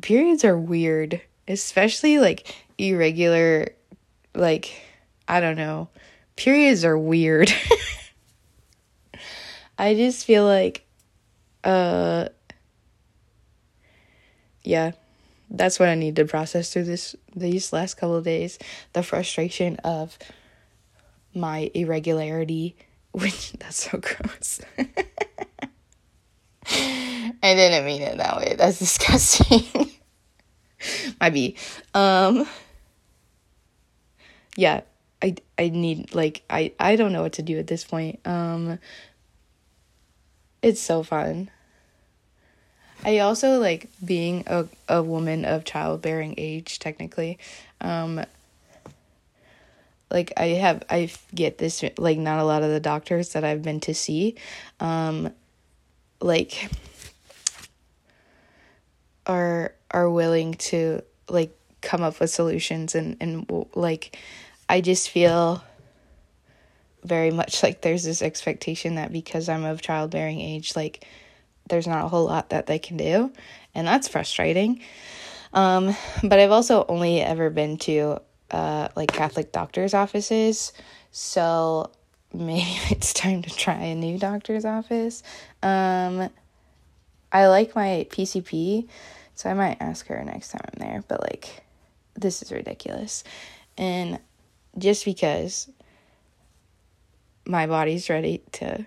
periods 0.00 0.44
are 0.44 0.56
weird 0.56 1.20
especially 1.48 2.18
like 2.18 2.54
irregular 2.76 3.70
like 4.34 4.72
i 5.26 5.40
don't 5.40 5.56
know. 5.56 5.88
Periods 6.36 6.84
are 6.84 6.96
weird. 6.96 7.52
I 9.76 9.94
just 9.94 10.24
feel 10.24 10.44
like 10.44 10.86
uh 11.64 12.28
yeah 14.62 14.92
that's 15.50 15.78
what 15.78 15.88
I 15.88 15.94
need 15.94 16.16
to 16.16 16.24
process 16.24 16.72
through 16.72 16.84
this 16.84 17.16
these 17.34 17.72
last 17.72 17.94
couple 17.94 18.16
of 18.16 18.24
days. 18.24 18.58
The 18.92 19.02
frustration 19.02 19.76
of 19.76 20.18
my 21.34 21.70
irregularity, 21.74 22.76
which 23.12 23.52
that's 23.52 23.90
so 23.90 23.98
gross. 23.98 24.60
I 26.70 27.54
didn't 27.54 27.86
mean 27.86 28.02
it 28.02 28.18
that 28.18 28.36
way. 28.36 28.54
That's 28.58 28.78
disgusting. 28.78 29.90
Might 31.20 31.30
be. 31.30 31.56
Um 31.94 32.46
yeah, 34.56 34.82
I 35.22 35.36
I 35.56 35.68
need 35.68 36.14
like 36.14 36.42
I 36.50 36.72
I 36.78 36.96
don't 36.96 37.12
know 37.12 37.22
what 37.22 37.34
to 37.34 37.42
do 37.42 37.58
at 37.58 37.66
this 37.66 37.84
point. 37.84 38.20
Um 38.26 38.78
it's 40.60 40.80
so 40.80 41.02
fun. 41.02 41.50
I 43.04 43.20
also 43.20 43.58
like 43.58 43.88
being 44.04 44.44
a, 44.46 44.66
a 44.88 45.02
woman 45.02 45.44
of 45.44 45.64
childbearing 45.64 46.34
age, 46.36 46.78
technically. 46.78 47.38
Um, 47.80 48.24
like 50.10 50.32
I 50.36 50.46
have, 50.46 50.84
I 50.90 51.10
get 51.34 51.58
this, 51.58 51.84
like, 51.96 52.18
not 52.18 52.38
a 52.38 52.44
lot 52.44 52.62
of 52.62 52.70
the 52.70 52.80
doctors 52.80 53.34
that 53.34 53.44
I've 53.44 53.62
been 53.62 53.80
to 53.80 53.94
see, 53.94 54.36
um, 54.80 55.32
like, 56.20 56.70
are, 59.26 59.74
are 59.90 60.10
willing 60.10 60.54
to, 60.54 61.02
like, 61.28 61.54
come 61.82 62.02
up 62.02 62.20
with 62.20 62.30
solutions 62.30 62.94
and, 62.94 63.16
and, 63.20 63.66
like, 63.74 64.18
I 64.68 64.80
just 64.80 65.10
feel 65.10 65.62
very 67.04 67.30
much 67.30 67.62
like 67.62 67.80
there's 67.82 68.04
this 68.04 68.22
expectation 68.22 68.96
that 68.96 69.12
because 69.12 69.48
I'm 69.48 69.64
of 69.64 69.80
childbearing 69.80 70.40
age, 70.40 70.74
like 70.74 71.06
there's 71.68 71.86
not 71.86 72.04
a 72.04 72.08
whole 72.08 72.26
lot 72.26 72.50
that 72.50 72.66
they 72.66 72.78
can 72.78 72.96
do, 72.96 73.32
and 73.74 73.86
that's 73.86 74.08
frustrating. 74.08 74.80
Um, 75.52 75.96
but 76.22 76.38
I've 76.38 76.50
also 76.50 76.84
only 76.88 77.20
ever 77.20 77.50
been 77.50 77.78
to 77.78 78.20
uh, 78.50 78.88
like 78.96 79.12
Catholic 79.12 79.52
doctors' 79.52 79.94
offices, 79.94 80.72
so 81.10 81.90
maybe 82.32 82.78
it's 82.90 83.12
time 83.12 83.42
to 83.42 83.50
try 83.50 83.74
a 83.74 83.94
new 83.94 84.18
doctor's 84.18 84.64
office. 84.64 85.22
Um, 85.62 86.30
I 87.30 87.46
like 87.48 87.74
my 87.74 88.06
PCP, 88.10 88.88
so 89.34 89.50
I 89.50 89.54
might 89.54 89.76
ask 89.80 90.06
her 90.06 90.22
next 90.24 90.50
time 90.50 90.62
I'm 90.64 90.80
there, 90.80 91.04
but 91.08 91.20
like, 91.22 91.62
this 92.14 92.42
is 92.42 92.50
ridiculous. 92.50 93.22
And 93.76 94.18
just 94.78 95.04
because 95.04 95.68
my 97.46 97.66
body's 97.66 98.08
ready 98.10 98.42
to 98.52 98.86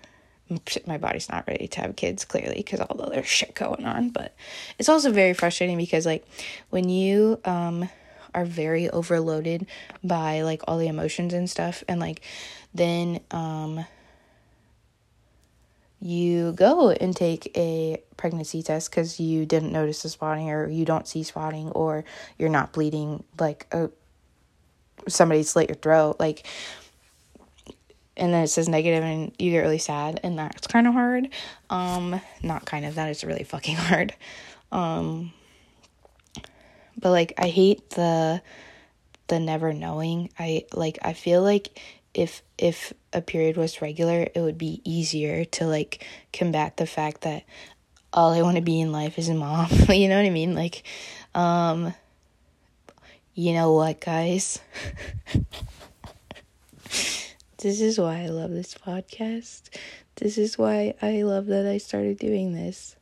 my 0.86 0.98
body's 0.98 1.28
not 1.28 1.46
ready 1.46 1.68
to 1.68 1.80
have 1.80 1.96
kids 1.96 2.24
clearly 2.24 2.56
because 2.56 2.80
all 2.80 2.96
the 2.96 3.04
other 3.04 3.22
shit 3.22 3.54
going 3.54 3.84
on. 3.84 4.10
But 4.10 4.34
it's 4.78 4.88
also 4.88 5.12
very 5.12 5.34
frustrating 5.34 5.76
because 5.76 6.06
like 6.06 6.26
when 6.70 6.88
you 6.88 7.40
um 7.44 7.88
are 8.34 8.44
very 8.44 8.88
overloaded 8.90 9.66
by 10.02 10.42
like 10.42 10.62
all 10.66 10.78
the 10.78 10.88
emotions 10.88 11.34
and 11.34 11.48
stuff 11.50 11.84
and 11.86 12.00
like 12.00 12.22
then 12.74 13.20
um 13.30 13.84
you 16.00 16.52
go 16.52 16.90
and 16.90 17.14
take 17.14 17.56
a 17.56 18.02
pregnancy 18.16 18.60
test 18.62 18.90
because 18.90 19.20
you 19.20 19.46
didn't 19.46 19.70
notice 19.70 20.02
the 20.02 20.08
spotting 20.08 20.50
or 20.50 20.66
you 20.68 20.84
don't 20.84 21.06
see 21.06 21.22
spotting 21.22 21.70
or 21.70 22.04
you're 22.38 22.48
not 22.48 22.72
bleeding 22.72 23.22
like 23.38 23.66
a, 23.70 23.88
somebody 25.06 25.44
slit 25.44 25.68
your 25.68 25.76
throat 25.76 26.16
like 26.18 26.44
and 28.16 28.32
then 28.32 28.44
it 28.44 28.48
says 28.48 28.68
negative 28.68 29.02
and 29.02 29.32
you 29.38 29.50
get 29.50 29.60
really 29.60 29.78
sad 29.78 30.20
and 30.22 30.38
that's 30.38 30.66
kind 30.66 30.86
of 30.86 30.92
hard. 30.92 31.28
Um 31.70 32.20
not 32.42 32.64
kind 32.64 32.84
of 32.84 32.96
that 32.96 33.10
is 33.10 33.24
really 33.24 33.44
fucking 33.44 33.76
hard. 33.88 34.14
Um 34.70 35.32
but 36.98 37.10
like 37.10 37.32
i 37.38 37.48
hate 37.48 37.90
the 37.90 38.42
the 39.28 39.40
never 39.40 39.72
knowing. 39.72 40.30
I 40.38 40.64
like 40.72 40.98
i 41.02 41.12
feel 41.14 41.42
like 41.42 41.80
if 42.14 42.42
if 42.58 42.92
a 43.12 43.22
period 43.22 43.56
was 43.56 43.80
regular 43.80 44.28
it 44.34 44.40
would 44.40 44.58
be 44.58 44.82
easier 44.84 45.44
to 45.46 45.66
like 45.66 46.06
combat 46.32 46.76
the 46.76 46.86
fact 46.86 47.22
that 47.22 47.44
all 48.12 48.32
i 48.32 48.42
want 48.42 48.56
to 48.56 48.62
be 48.62 48.80
in 48.80 48.92
life 48.92 49.18
is 49.18 49.28
a 49.28 49.34
mom. 49.34 49.68
You 49.88 50.08
know 50.08 50.16
what 50.16 50.26
i 50.26 50.30
mean? 50.30 50.54
Like 50.54 50.82
um 51.34 51.94
you 53.34 53.54
know 53.54 53.72
what 53.72 54.00
guys 54.00 54.60
This 57.62 57.80
is 57.80 57.96
why 57.96 58.22
I 58.22 58.26
love 58.26 58.50
this 58.50 58.74
podcast. 58.74 59.68
This 60.16 60.36
is 60.36 60.58
why 60.58 60.94
I 61.00 61.22
love 61.22 61.46
that 61.46 61.64
I 61.64 61.78
started 61.78 62.18
doing 62.18 62.54
this. 62.54 62.96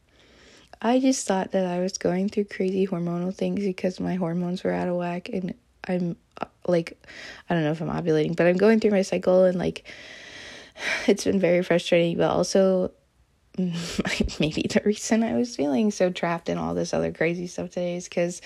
I 0.82 1.00
just 1.00 1.26
thought 1.26 1.52
that 1.52 1.64
I 1.64 1.80
was 1.80 1.96
going 1.96 2.28
through 2.28 2.44
crazy 2.44 2.86
hormonal 2.86 3.34
things 3.34 3.64
because 3.64 3.98
my 3.98 4.16
hormones 4.16 4.62
were 4.62 4.72
out 4.72 4.86
of 4.86 4.96
whack 4.96 5.30
and 5.30 5.54
I'm 5.88 6.14
uh, 6.42 6.44
like 6.66 7.02
I 7.48 7.54
don't 7.54 7.64
know 7.64 7.70
if 7.70 7.80
I'm 7.80 7.88
ovulating, 7.88 8.36
but 8.36 8.46
I'm 8.46 8.58
going 8.58 8.80
through 8.80 8.90
my 8.90 9.00
cycle 9.00 9.44
and 9.44 9.58
like 9.58 9.86
it's 11.06 11.24
been 11.24 11.40
very 11.40 11.62
frustrating, 11.62 12.18
but 12.18 12.30
also 12.30 12.92
maybe 13.56 14.66
the 14.68 14.82
reason 14.84 15.22
I 15.22 15.36
was 15.36 15.56
feeling 15.56 15.90
so 15.90 16.10
trapped 16.10 16.50
in 16.50 16.58
all 16.58 16.74
this 16.74 16.92
other 16.92 17.12
crazy 17.12 17.46
stuff 17.46 17.70
today 17.70 17.96
is 17.96 18.10
because 18.10 18.42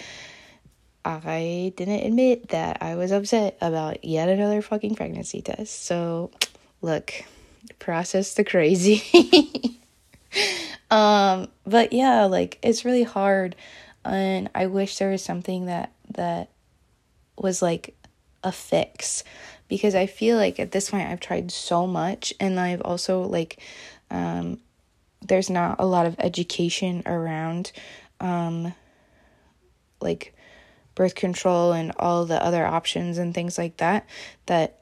I 1.05 1.73
didn't 1.77 2.07
admit 2.07 2.49
that 2.49 2.79
I 2.81 2.95
was 2.97 3.13
upset 3.13 3.57
about 3.61 4.05
yet 4.05 4.29
another 4.29 4.63
fucking 4.63 4.95
pregnancy 4.95 5.43
test. 5.43 5.85
So, 5.85 6.31
look, 6.81 7.13
process 7.79 8.35
the 8.35 8.45
crazy. 8.45 9.79
um, 10.91 11.49
but 11.67 11.93
yeah, 11.93 12.25
like 12.25 12.59
it's 12.63 12.85
really 12.85 13.03
hard 13.03 13.57
and 14.05 14.51
I 14.55 14.67
wish 14.67 14.99
there 14.99 15.11
was 15.11 15.23
something 15.23 15.67
that 15.67 15.93
that 16.11 16.51
was 17.37 17.63
like 17.63 17.97
a 18.43 18.53
fix 18.53 19.25
because 19.69 19.95
I 19.95 20.07
feel 20.07 20.37
like 20.37 20.61
at 20.61 20.73
this 20.73 20.91
point 20.91 21.09
I've 21.09 21.21
tried 21.21 21.51
so 21.51 21.87
much 21.87 22.35
and 22.39 22.61
I've 22.61 22.83
also 22.83 23.23
like 23.23 23.59
um 24.11 24.61
there's 25.23 25.49
not 25.49 25.77
a 25.79 25.87
lot 25.87 26.07
of 26.07 26.17
education 26.19 27.03
around 27.07 27.73
um 28.21 28.75
like 30.01 30.34
birth 30.95 31.15
control 31.15 31.73
and 31.73 31.93
all 31.99 32.25
the 32.25 32.43
other 32.43 32.65
options 32.65 33.19
and 33.19 33.35
things 33.35 33.59
like 33.59 33.77
that 33.79 34.07
that 34.47 34.81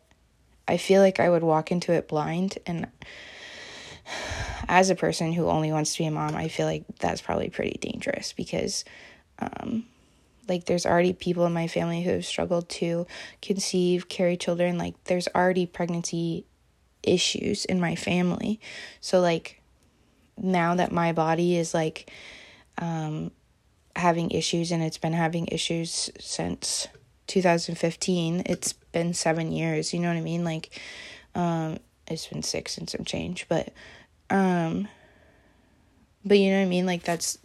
I 0.68 0.77
feel 0.77 1.03
like 1.03 1.20
I 1.20 1.29
would 1.29 1.42
walk 1.42 1.72
into 1.72 1.92
it 1.92 2.09
blind 2.09 2.59
and 2.66 2.87
as 4.68 4.90
a 4.90 4.94
person 4.94 5.33
who 5.33 5.48
only 5.48 5.72
wants 5.72 5.92
to 5.92 5.98
be 5.98 6.07
a 6.07 6.11
mom, 6.11 6.35
I 6.35 6.48
feel 6.48 6.66
like 6.66 6.85
that's 6.98 7.20
probably 7.20 7.51
pretty 7.51 7.79
dangerous 7.81 8.33
because 8.33 8.85
um 9.38 9.85
like 10.48 10.64
there's 10.64 10.87
already 10.87 11.12
people 11.12 11.46
in 11.46 11.53
my 11.53 11.68
family 11.68 12.03
who 12.03 12.11
have 12.11 12.27
struggled 12.27 12.68
to 12.68 13.07
conceive, 13.40 14.09
carry 14.09 14.37
children, 14.37 14.77
like 14.77 14.94
there's 15.05 15.29
already 15.35 15.66
pregnancy 15.66 16.44
issues 17.03 17.64
in 17.64 17.81
my 17.81 17.94
family. 17.94 18.61
So 19.01 19.20
like 19.20 19.61
now 20.37 20.75
that 20.75 20.90
my 20.92 21.12
body 21.12 21.57
is 21.57 21.75
like 21.75 22.11
um 22.79 23.31
having 23.97 24.31
issues 24.31 24.73
and 24.73 24.83
it's 24.83 24.99
been 24.99 25.13
having 25.13 25.47
issues 25.49 26.11
since 26.19 26.89
2015 27.27 28.43
it's 28.47 28.73
been 28.73 29.15
seven 29.15 29.53
years 29.53 29.93
you 29.93 30.01
know 30.01 30.09
what 30.09 30.17
i 30.17 30.21
mean? 30.21 30.45
Like 30.45 30.81
um 31.35 31.79
it's 32.07 32.27
been 32.27 32.43
six 32.43 32.79
and 32.79 32.89
some 32.89 33.05
change 33.05 33.47
but 33.49 33.73
um 34.31 34.89
but 36.25 36.39
you 36.39 36.51
know 36.51 36.59
what 36.59 36.67
i 36.67 36.69
mean? 36.69 36.87
Like 36.87 37.03
that's 37.03 37.39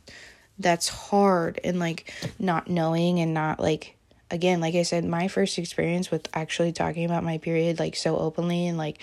that's 0.59 0.87
hard 0.87 1.59
and 1.63 1.79
like 1.79 2.11
not 2.39 2.69
knowing 2.69 3.19
and 3.19 3.33
not 3.33 3.59
like 3.59 3.95
again 4.31 4.59
like 4.59 4.75
i 4.75 4.83
said 4.83 5.05
my 5.05 5.27
first 5.27 5.57
experience 5.57 6.09
with 6.09 6.27
actually 6.33 6.71
talking 6.71 7.05
about 7.05 7.23
my 7.23 7.37
period 7.37 7.79
like 7.79 7.95
so 7.95 8.17
openly 8.17 8.67
and 8.67 8.77
like 8.77 8.99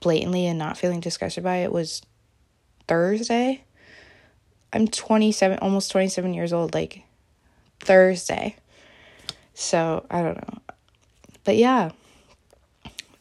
blatantly 0.00 0.46
and 0.46 0.58
not 0.58 0.76
feeling 0.76 1.00
disgusted 1.00 1.44
by 1.44 1.58
it 1.58 1.72
was 1.72 2.02
thursday 2.88 3.62
I'm 4.72 4.88
27, 4.88 5.58
almost 5.58 5.90
27 5.90 6.34
years 6.34 6.52
old, 6.52 6.74
like 6.74 7.02
Thursday. 7.80 8.56
So 9.54 10.06
I 10.10 10.22
don't 10.22 10.36
know. 10.36 10.58
But 11.44 11.56
yeah, 11.56 11.90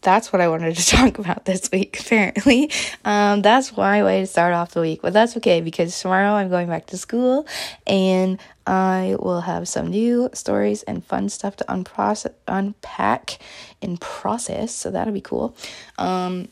that's 0.01 0.31
what 0.31 0.41
I 0.41 0.47
wanted 0.47 0.75
to 0.75 0.85
talk 0.95 1.17
about 1.17 1.45
this 1.45 1.69
week, 1.71 1.99
apparently. 1.99 2.71
Um, 3.03 3.41
that's 3.41 3.75
my 3.75 4.03
way 4.03 4.21
to 4.21 4.27
start 4.27 4.53
off 4.53 4.71
the 4.71 4.81
week. 4.81 5.01
But 5.01 5.13
that's 5.13 5.35
okay 5.37 5.61
because 5.61 5.99
tomorrow 5.99 6.31
I'm 6.33 6.49
going 6.49 6.67
back 6.67 6.87
to 6.87 6.97
school 6.97 7.47
and 7.85 8.39
I 8.65 9.15
will 9.19 9.41
have 9.41 9.67
some 9.67 9.87
new 9.87 10.29
stories 10.33 10.83
and 10.83 11.03
fun 11.03 11.29
stuff 11.29 11.55
to 11.57 11.65
unprocess, 11.65 12.33
unpack 12.47 13.39
and 13.81 13.99
process. 13.99 14.73
So 14.73 14.91
that'll 14.91 15.13
be 15.13 15.21
cool. 15.21 15.55
Um, 15.97 16.47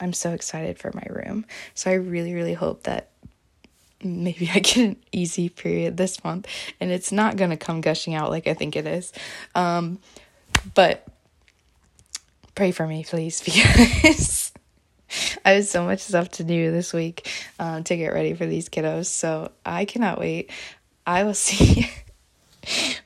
I'm 0.00 0.12
so 0.12 0.30
excited 0.32 0.78
for 0.78 0.90
my 0.94 1.06
room. 1.08 1.44
So 1.74 1.90
I 1.90 1.94
really, 1.94 2.34
really 2.34 2.54
hope 2.54 2.84
that 2.84 3.09
maybe 4.02 4.50
I 4.54 4.60
get 4.60 4.76
an 4.76 4.96
easy 5.12 5.48
period 5.48 5.96
this 5.96 6.22
month 6.24 6.46
and 6.80 6.90
it's 6.90 7.12
not 7.12 7.36
going 7.36 7.50
to 7.50 7.56
come 7.56 7.80
gushing 7.80 8.14
out 8.14 8.30
like 8.30 8.46
I 8.46 8.54
think 8.54 8.76
it 8.76 8.86
is. 8.86 9.12
Um, 9.54 9.98
but 10.74 11.06
pray 12.54 12.72
for 12.72 12.86
me, 12.86 13.04
please, 13.04 13.40
because 13.44 14.52
I 15.44 15.52
have 15.52 15.66
so 15.66 15.84
much 15.84 16.00
stuff 16.00 16.30
to 16.32 16.44
do 16.44 16.70
this 16.70 16.92
week 16.92 17.28
um, 17.58 17.84
to 17.84 17.96
get 17.96 18.12
ready 18.12 18.34
for 18.34 18.46
these 18.46 18.68
kiddos. 18.68 19.06
So 19.06 19.50
I 19.64 19.84
cannot 19.84 20.18
wait. 20.18 20.50
I 21.06 21.24
will 21.24 21.34
see 21.34 21.90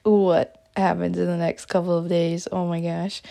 what 0.03 0.69
happens 0.77 1.19
in 1.19 1.27
the 1.27 1.37
next 1.37 1.67
couple 1.67 1.97
of 1.97 2.09
days. 2.09 2.49
Oh 2.51 2.67
my 2.67 2.81
gosh. 2.81 3.23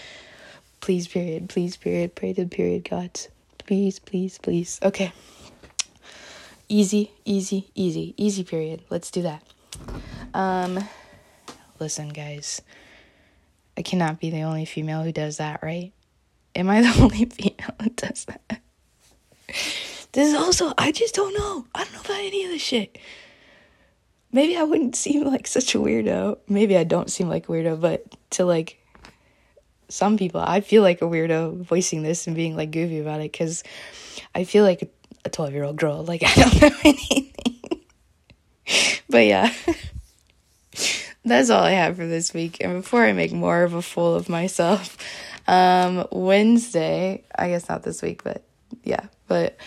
Please, 0.82 1.08
period. 1.08 1.49
Please, 1.49 1.78
period. 1.78 2.15
Pray 2.15 2.34
to 2.34 2.43
the 2.43 2.49
period 2.49 2.89
gods. 2.89 3.30
Please, 3.60 3.99
please, 3.99 4.38
please. 4.38 4.80
Okay. 4.84 5.13
Easy, 6.69 7.12
easy, 7.26 7.69
easy, 7.76 8.13
easy 8.17 8.43
period. 8.43 8.82
Let's 8.89 9.12
do 9.12 9.21
that. 9.23 9.43
Um, 10.34 10.80
listen, 11.80 12.10
guys. 12.10 12.62
I 13.78 13.82
cannot 13.82 14.19
be 14.19 14.30
the 14.30 14.41
only 14.41 14.65
female 14.65 15.04
who 15.04 15.12
does 15.12 15.38
that, 15.38 15.62
right? 15.63 15.91
Am 16.56 16.69
I 16.69 16.82
the 16.82 16.93
only 17.02 17.26
female 17.26 17.76
who 17.82 17.89
does 17.89 18.26
that? 18.26 18.62
This 20.13 20.30
is 20.30 20.36
also, 20.36 20.73
I 20.78 20.91
just 20.91 21.15
don't 21.15 21.34
know. 21.34 21.65
I 21.73 21.84
don't 21.84 21.93
know 21.93 22.02
about 22.02 22.19
any 22.19 22.45
of 22.45 22.52
this 22.52 22.62
shit. 22.62 22.97
Maybe 24.32 24.58
I 24.58 24.63
wouldn't 24.63 24.95
seem 24.95 25.23
like 25.26 25.47
such 25.47 25.76
a 25.76 25.80
weirdo. 25.80 26.38
Maybe 26.47 26.78
I 26.78 26.84
don't 26.84 27.12
seem 27.12 27.30
like 27.30 27.49
a 27.49 27.52
weirdo, 27.52 27.82
but 27.82 28.15
to 28.32 28.45
like 28.45 28.80
some 29.89 30.17
people, 30.17 30.41
I 30.41 30.62
feel 30.62 30.82
like 30.82 31.02
a 31.02 31.06
weirdo 31.06 31.62
voicing 31.63 32.04
this 32.04 32.26
and 32.28 32.36
being 32.36 32.56
like 32.56 32.71
goofy 32.71 32.99
about 32.99 33.21
it 33.21 33.32
because 33.32 33.63
I 34.34 34.43
feel 34.43 34.63
like 34.63 34.91
a 35.26 35.30
12 35.30 35.54
year 35.54 35.64
old 35.64 35.78
girl. 35.78 36.04
Like, 36.04 36.24
I 36.24 36.34
don't 36.36 36.62
know 36.62 36.78
anything. 36.84 37.32
but 39.10 39.26
yeah, 39.26 39.54
that's 41.26 41.50
all 41.50 41.64
I 41.64 41.72
have 41.72 41.96
for 41.98 42.06
this 42.08 42.34
week. 42.34 42.58
And 42.62 42.82
before 42.82 43.04
I 43.04 43.14
make 43.14 43.32
more 43.32 43.64
of 43.64 43.74
a 43.74 43.82
fool 43.82 44.16
of 44.16 44.30
myself, 44.30 44.98
Um, 45.48 46.08
Wednesday, 46.12 47.24
I 47.38 47.50
guess 47.50 47.68
not 47.68 47.84
this 47.84 48.02
week, 48.02 48.24
but 48.24 48.44
yeah, 48.86 49.08
but 49.28 49.58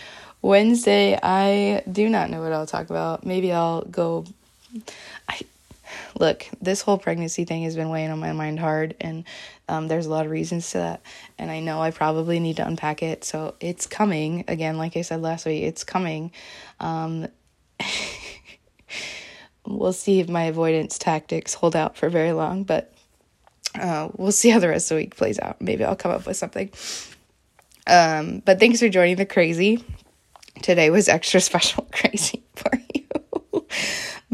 Wednesday, 0.41 1.19
I 1.23 1.83
do 1.91 2.09
not 2.09 2.31
know 2.31 2.41
what 2.41 2.53
I'll 2.53 2.67
talk 2.67 2.89
about. 2.89 3.27
Maybe 3.27 3.53
I'll 3.53 3.83
go. 3.83 4.25
I 5.29 5.41
look, 6.19 6.47
this 6.61 6.83
whole 6.83 6.99
pregnancy 6.99 7.45
thing 7.45 7.65
has 7.65 7.77
been 7.77 7.89
weighing 7.89 8.11
on 8.11 8.19
my 8.19 8.33
mind 8.33 8.59
hard, 8.59 8.95
and 9.01 9.25
um, 9.69 9.89
there's 9.89 10.07
a 10.07 10.11
lot 10.11 10.27
of 10.27 10.33
reasons 10.33 10.71
to 10.73 10.79
that. 10.79 11.03
And 11.39 11.51
I 11.51 11.61
know 11.61 11.81
I 11.81 11.91
probably 11.91 12.41
need 12.41 12.57
to 12.57 12.67
unpack 12.67 13.03
it, 13.03 13.25
so 13.25 13.55
it's 13.61 13.87
coming. 13.87 14.45
Again, 14.49 14.79
like 14.79 14.97
I 14.97 15.03
said 15.03 15.23
last 15.23 15.47
week, 15.47 15.65
it's 15.65 15.85
coming. 15.85 16.33
Um, 16.81 17.29
we'll 19.67 19.93
see 19.93 20.21
if 20.21 20.29
my 20.29 20.45
avoidance 20.45 20.99
tactics 20.99 21.55
hold 21.55 21.77
out 21.77 21.97
for 21.97 22.09
very 22.09 22.33
long, 22.33 22.65
but 22.65 22.93
uh, 23.75 24.09
we'll 24.17 24.33
see 24.33 24.49
how 24.49 24.59
the 24.59 24.69
rest 24.69 24.91
of 24.91 24.97
the 24.97 25.03
week 25.03 25.17
plays 25.17 25.39
out. 25.39 25.61
Maybe 25.61 25.85
I'll 25.85 25.97
come 25.97 26.13
up 26.13 26.27
with 26.27 26.37
something. 26.37 26.71
Um, 27.87 28.43
but 28.45 28.59
thanks 28.59 28.81
for 28.81 28.89
joining 28.89 29.17
the 29.17 29.27
crazy. 29.27 29.85
Today 30.63 30.91
was 30.91 31.09
extra 31.09 31.41
special 31.43 31.87
crazy 31.93 32.43
for 32.55 32.71
you. 32.95 33.06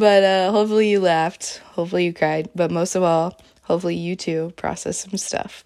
But 0.03 0.25
uh, 0.25 0.51
hopefully 0.51 0.91
you 0.91 0.99
laughed. 0.99 1.59
Hopefully 1.77 2.07
you 2.07 2.13
cried. 2.13 2.51
But 2.57 2.73
most 2.73 2.97
of 2.97 3.05
all, 3.05 3.41
hopefully 3.63 3.95
you 3.95 4.17
too 4.17 4.53
process 4.57 4.99
some 4.99 5.17
stuff. 5.17 5.65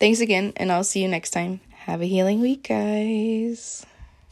Thanks 0.00 0.18
again, 0.18 0.52
and 0.56 0.72
I'll 0.72 0.82
see 0.82 1.02
you 1.02 1.08
next 1.08 1.30
time. 1.30 1.60
Have 1.86 2.02
a 2.02 2.06
healing 2.06 2.40
week, 2.40 2.66
guys. 2.66 3.86